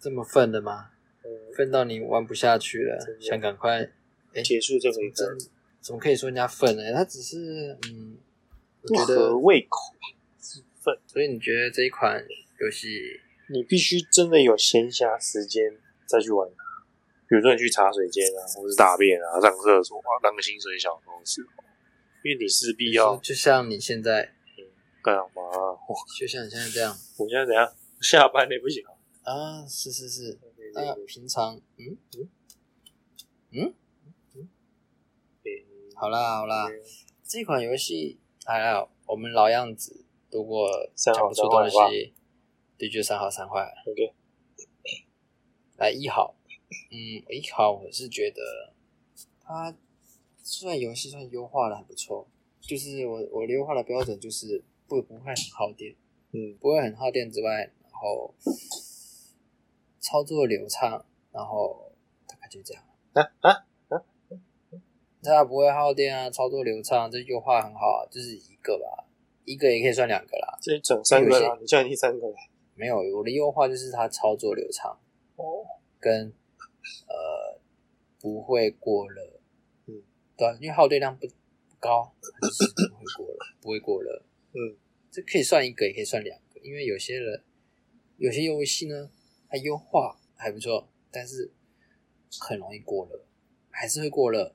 [0.00, 0.90] 这么愤的吗？
[1.24, 3.88] 嗯，愤到你玩不下去了想赶快？
[4.34, 5.38] 哎，结束这回合真，
[5.80, 6.92] 怎么可以说人家愤呢？
[6.92, 8.18] 他只是嗯，
[8.82, 9.94] 我不觉得合，胃口，
[10.38, 10.98] 自愤。
[11.06, 12.22] 所以你觉得这一款
[12.60, 16.64] 游戏你必须真的有闲暇时间再去玩它。
[17.28, 21.64] 比如说你去茶水间啊，或是大便啊、上厕所啊，当个薪水小偷的时候，
[22.24, 24.34] 因为你势必要就像你现在，
[25.02, 25.42] 干嘛、
[26.18, 27.70] 就像你现在这样我现在怎样？
[28.00, 28.82] 下班也不行
[29.22, 31.04] 啊，啊，是是是，对对那对。
[31.04, 31.98] 平常嗯？
[33.50, 33.74] 嗯？
[34.36, 34.48] 嗯，
[35.44, 35.50] 嗯
[35.96, 36.68] 好啦好啦，
[37.24, 42.14] 这款游戏还好，我们老样子，如果讲不出东西，
[42.78, 43.68] 对，就三好三坏。
[43.86, 44.14] OK，
[45.76, 46.36] 来一好，
[46.90, 46.96] 嗯，
[47.30, 48.72] 一好，我是觉得
[49.40, 49.74] 它
[50.42, 52.26] 虽然游戏算优化的还不错，
[52.60, 55.94] 就是我我优化的标准就是不不会很耗电，
[56.32, 58.34] 嗯不会很耗电之外，然后
[60.00, 61.92] 操作流畅，然后
[62.26, 62.82] 大概就这样。
[63.12, 63.50] 啊啊
[63.88, 64.02] 啊
[65.22, 69.04] 它不会耗电啊，操作流畅，这优化很好啊，这是一个吧，
[69.44, 70.56] 一个也可以算两个啦。
[70.62, 72.34] 这整三个有啦，你叫你第三个了
[72.74, 74.98] 没有，我的优化就是它操作流畅，
[75.36, 75.66] 哦，
[75.98, 76.32] 跟
[77.06, 77.60] 呃
[78.20, 79.22] 不会过热，
[79.86, 80.02] 嗯，
[80.36, 84.22] 对啊、因为耗电量不不高，它就是不会过热，不会过热。
[84.54, 84.76] 嗯
[85.10, 87.42] 这可以算一个，也可以算两个，因为有些人
[88.18, 89.10] 有些游戏呢，
[89.48, 91.50] 它优化还不错，但是
[92.40, 93.24] 很容易过热，
[93.70, 94.54] 还是会过热，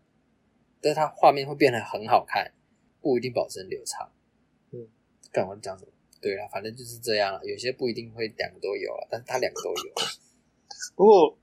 [0.79, 2.53] 但是它画面会变得很好看，
[3.01, 4.11] 不一定保证流畅。
[4.71, 4.87] 嗯，
[5.31, 5.91] 干我在讲什么？
[6.21, 7.43] 对啊，反正就是这样了。
[7.43, 9.93] 有些不一定会两个都有啊，但是它两个都有。
[10.95, 11.37] 如果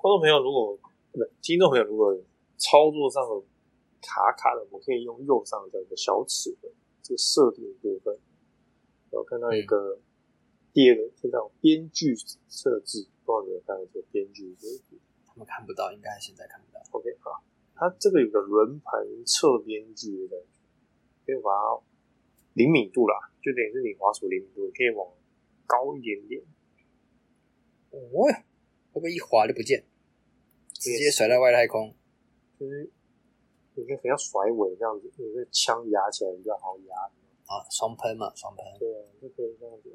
[0.00, 0.78] 观众朋友如果
[1.10, 2.16] 不是听众朋友如果
[2.56, 3.44] 操作上有
[4.00, 6.72] 卡卡的，我们可以用右上角一个小齿轮
[7.02, 8.14] 这个设定部分，
[9.10, 9.98] 然后看到一个、
[10.72, 12.14] 第二个听到编剧
[12.48, 16.80] 设置，不知道你有没有看到这个编剧设置他们看不到，应该现在看不到。
[16.92, 17.42] ？OK 啊，
[17.74, 20.46] 它这个有个轮盘侧编剧的感
[21.26, 21.82] 觉，可以把它
[22.52, 25.12] 灵敏度啦，就等于是你滑鼠灵敏度，你可以往
[25.66, 26.40] 高一点点。
[27.90, 28.22] 哦哟，
[28.92, 29.84] 会不会一滑就不见，
[30.78, 31.94] 直接甩到外太空？
[32.58, 32.90] 就是
[33.74, 36.94] 你可以很像甩尾这样子，你个枪压起来比较好压。
[37.48, 38.64] 啊，双喷嘛，双喷。
[38.78, 39.90] 对啊，就可以这样子。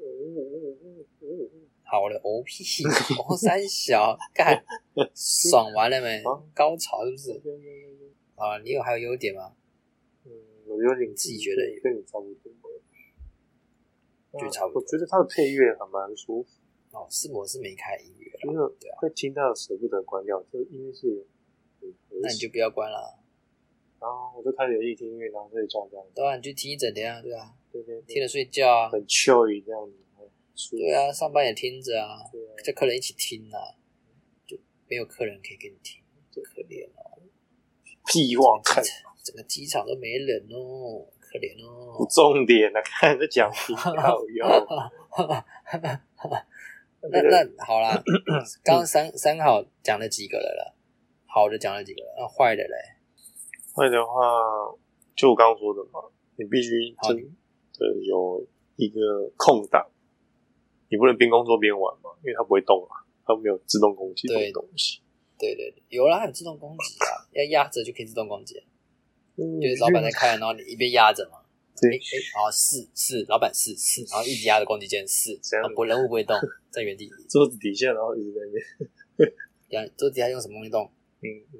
[1.84, 4.64] 好了，O P，哦三小，干，
[5.14, 6.42] 爽完了没啊？
[6.54, 7.30] 高潮是不是？
[8.36, 9.54] 哦啊，你有还有优点吗？
[10.24, 10.32] 嗯，
[10.66, 12.52] 我有点自己觉得跟你差不多。
[14.36, 16.48] 就差不多我觉得它的配乐还蛮舒服，
[16.94, 21.26] 哦，是我是没开音乐就啦，是会听到舍不得关掉，这个音乐是。
[22.22, 23.18] 那你就不要关了，
[24.00, 26.12] 然后我就开始有意听音乐，然后睡觉这样子。
[26.14, 29.98] 对啊，你就听一整天啊，对啊，对对对，听着睡觉啊，很 chill 这样子。
[30.70, 33.76] 对啊，上班也听着啊，对啊，叫客人一起听啊，
[34.46, 34.56] 就
[34.88, 36.00] 没有客人可以跟你听，
[36.32, 37.20] 可怜哦，
[38.06, 38.82] 屁话看
[39.22, 41.54] 整个机场都没人哦，可怜
[41.98, 42.08] 不哦。
[42.08, 44.46] 重点啊，看在讲频道有。
[47.10, 48.02] 那那好啦，
[48.62, 50.74] 刚刚三三好讲了几个了啦，
[51.26, 52.74] 好的讲了几个了，那坏的嘞？
[53.74, 54.12] 坏的话，
[55.14, 56.00] 就我刚刚说的嘛，
[56.36, 58.46] 你必须好真的有
[58.76, 59.00] 一个
[59.36, 59.86] 空档，
[60.88, 65.00] 你不能边工作边玩嘛，因为它不会动啊，它没有自动攻击的东西。
[65.36, 68.64] 对对对，有啦，有自动攻击啊，要压着就可以自动攻击，
[69.36, 71.43] 嗯就是老板在开，然后你一边压着嘛，
[71.80, 76.36] 对诶诶，然后是是，老板是是，然后一直压着攻击键是，然后不人物不会动，
[76.70, 79.32] 在原地，桌子底下，然后一直在那边，
[79.70, 80.90] 压桌底下用什么东西动？
[81.22, 81.58] 嗯嗯，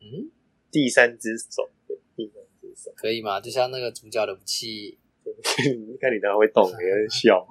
[0.00, 0.30] 嗯，
[0.70, 3.40] 第三只手，对，第三只手，可以吗？
[3.40, 5.32] 就像那个主角的武器，对
[6.00, 7.46] 看你等下会动，你在笑。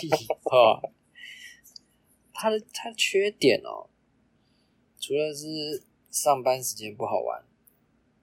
[0.00, 0.08] 屁
[0.42, 0.80] 话。
[2.32, 3.88] 它的他的缺点哦，
[4.98, 7.44] 除了是上班时间不好玩、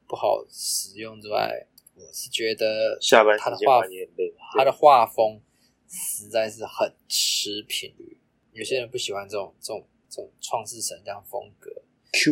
[0.06, 1.66] 不好使用之外，
[1.96, 5.42] 我是觉得下班他的画玩也很累，它的画风
[5.88, 8.18] 实在是很吃频率。
[8.54, 11.72] 有些人不喜欢这种这种这种创世神这样风格。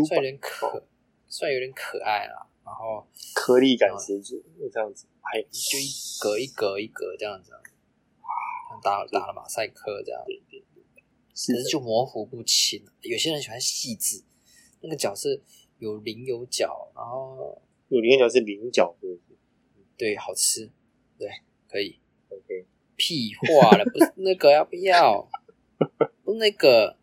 [0.09, 0.85] 然有点可，
[1.29, 5.89] 虽然有点可爱啦，然后颗粒感十足，就这样子，还，就一
[6.19, 7.51] 格一格一格这样子，
[8.69, 10.21] 像打打了马赛克这样，
[11.33, 12.85] 是可是就模糊不清。
[13.03, 14.21] 有些人喜欢细致，
[14.81, 15.41] 那个角是
[15.77, 19.21] 有棱有角，然后有零角是菱角，是不是
[19.99, 20.71] 对好吃，
[21.17, 21.29] 对
[21.69, 21.99] 可以。
[22.29, 25.29] ？OK，屁话了，不是那个要不要？
[26.23, 26.95] 不是那个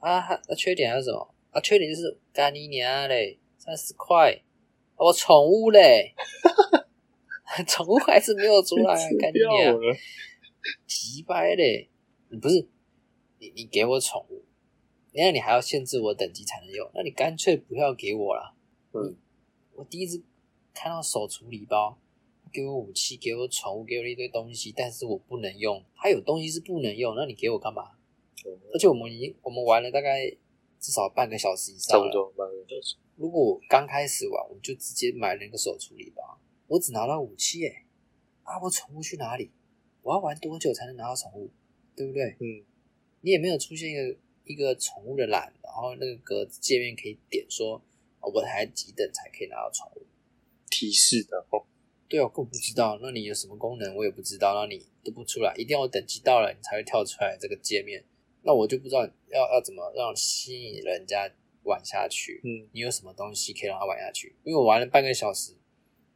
[0.00, 1.60] 啊，它那缺点还有什么啊？
[1.60, 4.42] 缺点就是干你娘嘞，三十块，
[4.96, 6.14] 我宠物嘞，
[7.68, 9.96] 宠物还是没有出来啊，干你娘，了，
[10.86, 11.90] 急掰嘞！
[12.30, 12.66] 你不是
[13.38, 14.44] 你你给我宠物，
[15.12, 18.54] 那你还要限制我等级才能用，那你干脆不要给我了。
[18.94, 19.16] 嗯
[19.74, 20.22] 我第一次
[20.80, 21.98] 看到手处理包，
[22.52, 25.84] 给我武器，给我宠物，给我一堆东西，但是我不能用。
[25.96, 27.98] 它有东西是不能用，那你给我干嘛？
[28.72, 30.30] 而且我们已经我们玩了大概
[30.78, 32.04] 至少半个小时以上了。
[32.04, 32.94] 差不多半个小时。
[33.16, 37.84] 如果我刚开始玩，我就直接买了一个手处理包，我只拿到武器诶、
[38.44, 39.50] 啊，我宠物去哪里？
[40.02, 41.50] 我要玩多久才能拿到宠物？
[41.96, 42.36] 对不对？
[42.38, 42.64] 嗯，
[43.22, 47.82] 你也没有出现一个一个宠物的栏，然后那个格子界面可以点说，
[48.20, 50.06] 哦我还几等才可以拿到宠物。
[50.70, 51.64] 提示的哦，
[52.08, 58.04] 对哦，我不知道，那你有什么功能我也不知道，然后你都不出来，一定要等级到了你才会跳出来这个界面，
[58.42, 61.30] 那我就不知道要要怎么让吸引人家
[61.64, 62.40] 玩下去。
[62.44, 64.36] 嗯，你有什么东西可以让他玩下去？
[64.44, 65.54] 因为我玩了半个小时，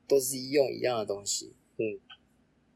[0.08, 1.54] 都是一用一样的东西。
[1.78, 2.00] 嗯，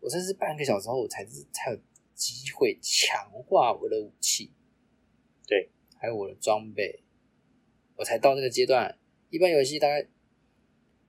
[0.01, 1.79] 我甚至半个小时后，我才是才有
[2.14, 4.53] 机会强化我的武器，
[5.47, 7.03] 对，还有我的装备，
[7.97, 8.99] 我才到那个阶段。
[9.29, 10.09] 一般游戏大概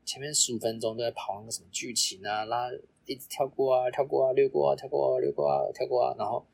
[0.07, 2.71] 前面十五分钟都在跑那个什么剧情啊，拉
[3.05, 6.47] 一直跳过啊，跳过啊，略过啊，跳过啊，略过啊，跳过啊，然后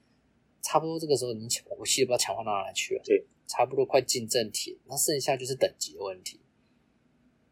[0.63, 3.01] 差不多这个时候你强武器都不知道强化到哪里去了。
[3.05, 6.39] 对，差不多快进正题，那剩下就是等级的问题。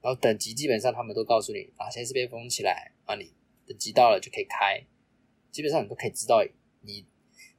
[0.02, 3.32] 然后等级基本上他们都告诉你哪些是被封起来，啊，你
[3.68, 4.84] 等级到了就可以开，
[5.52, 6.44] 基本上你都可以知道
[6.82, 7.06] 你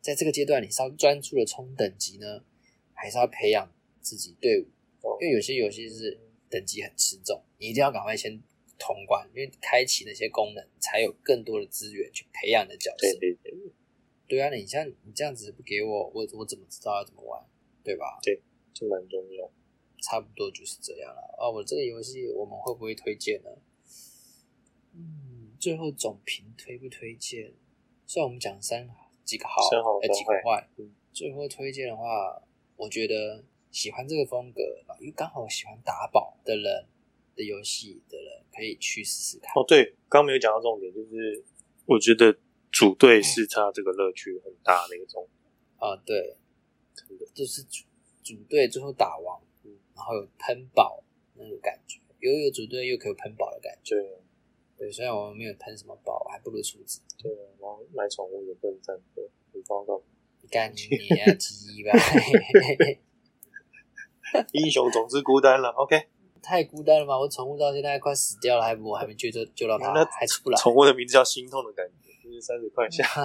[0.01, 2.43] 在这个阶段你是要专注的冲等级呢，
[2.93, 3.70] 还是要培养
[4.01, 4.66] 自己队伍？
[5.03, 6.18] 哦因为有些游戏是
[6.53, 8.39] 等级很吃重，你一定要赶快先
[8.79, 13.19] 通关，因为开启那些功能才有更多的资源去培养你的角色。
[13.19, 13.73] 对对对，
[14.29, 17.43] 对啊，你像你这样子不给我，我我怎么知道要怎么玩？
[17.83, 18.19] 对吧？
[18.23, 18.43] 对，
[18.75, 19.51] 就蛮重要。
[20.03, 21.23] 差不多就是这样了。
[21.39, 23.51] 啊，我这个游戏我们会不会推荐呢？
[24.95, 27.55] 嗯，最后总评推不推荐？
[28.07, 28.87] 虽然我们讲三
[29.25, 32.43] 几个好，呃三好三坏几个坏，嗯最后推荐的话，
[32.77, 36.87] 我觉得喜欢这个风格啊，因为刚好喜欢打宝的人
[37.35, 39.51] 的游戏的人可以去试试看。
[39.57, 41.43] 哦，对，刚刚没有讲到重点，就是
[41.87, 42.39] 我觉得
[42.70, 45.33] 组队是他这个乐趣很大的一个重点。
[45.79, 46.37] 啊，对，
[46.95, 47.85] 真的就是组
[48.23, 51.03] 组队最后打王，嗯然后有喷宝
[51.35, 53.97] 那个感觉，又有组队又可以喷宝的感觉。
[53.97, 54.18] 对
[54.77, 57.01] 对，虽然我们没有喷什么宝，还不如厨子。
[57.18, 60.03] 对，然后买宠物也不能占队，很糟糕。
[60.43, 61.93] 你干你啊鸡吧！
[64.53, 65.70] 英雄总是孤单了。
[65.70, 66.07] OK，
[66.43, 67.18] 太孤单了吧！
[67.18, 70.59] 我宠物到现在快死掉了，还不我还没救救救到它那，还出不来。
[70.59, 73.05] 宠物的名字叫心痛的感觉，就是三十块钱。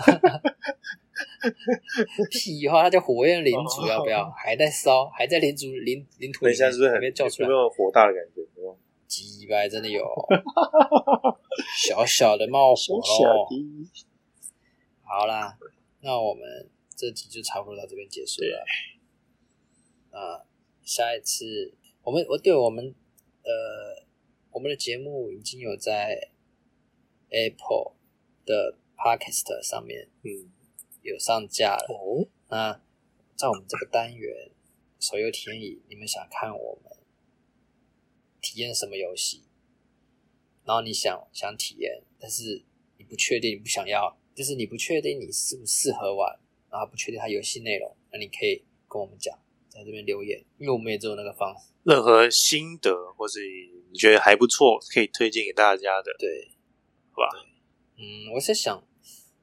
[2.30, 4.30] 屁话，它叫火焰领主， 要不要？
[4.32, 7.62] 还在烧，还在领主领领土里面，等一下是不是还叫出来有没？
[7.62, 8.42] 有火大的感觉？
[9.08, 10.04] 鸡掰，真的有，
[11.78, 13.02] 小小的冒火
[15.02, 15.58] 好啦，
[16.02, 16.44] 那我们
[16.94, 18.66] 这集就差不多到这边结束了。
[20.12, 20.44] 那
[20.88, 22.96] 下一次我们我对我们
[23.44, 24.06] 呃
[24.52, 26.32] 我们的节目已经有在
[27.30, 27.98] Apple
[28.46, 30.50] 的 Podcast 上面嗯，
[31.02, 31.86] 有上架了。
[31.94, 32.82] 哦，那
[33.36, 34.50] 在我们这个单元
[34.98, 36.94] 手游体验椅，你们想看我们
[38.40, 39.44] 体验什么游戏？
[40.64, 42.64] 然后你想想体验，但是
[42.98, 46.40] 你不确定，你不想要，就是你不确定你适不适合玩，
[46.72, 49.38] 然后不确定它游戏内容，那你可以跟我们讲，
[49.78, 51.72] 在这边留言，因为我们也只有那个方式。
[51.84, 53.40] 任何心得或是
[53.92, 56.52] 你觉得还不错，可以推荐给大家的，对，
[57.12, 57.30] 好吧？
[57.98, 58.84] 嗯，我在想，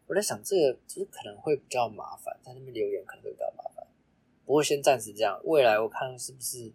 [0.09, 3.87] 我在想这个就是可能会比较麻烦，在那边留言可能会比较麻烦。
[4.45, 6.73] 不过先暂时这样，未来我看是不是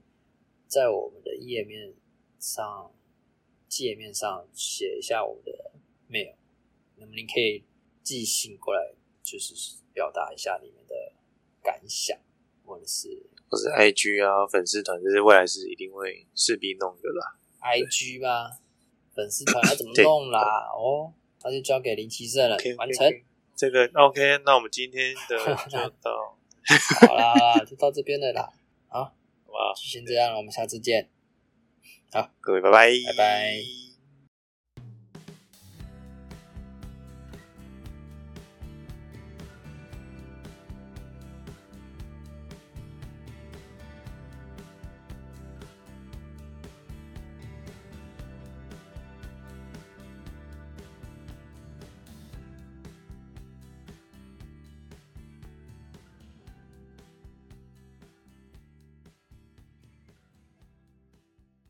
[0.66, 1.94] 在我们的页面
[2.40, 2.92] 上、
[3.68, 5.72] 界面上写一下我们的
[6.10, 6.36] mail，
[6.96, 7.66] 那么您可以
[8.02, 9.54] 寄信过来，就是
[9.94, 11.14] 表达一下你们的
[11.62, 12.18] 感想，
[12.66, 17.36] 或者是或是 IG 啊粉丝团，这是未来是一定会势必弄的啦。
[17.62, 18.52] IG 吧，
[19.14, 20.40] 粉丝团要怎么弄啦？
[20.74, 21.12] 哦，
[21.44, 23.12] 那就交给林奇胜了完成。
[23.56, 25.38] 这个 OK，那我们今天的
[25.70, 26.38] 就到，
[27.08, 28.50] 好啦，就到这边了啦。
[28.88, 29.74] 好，好吧？
[29.76, 31.10] 就先这样了，我们下次见。
[32.12, 33.89] 好各位拜拜，拜拜。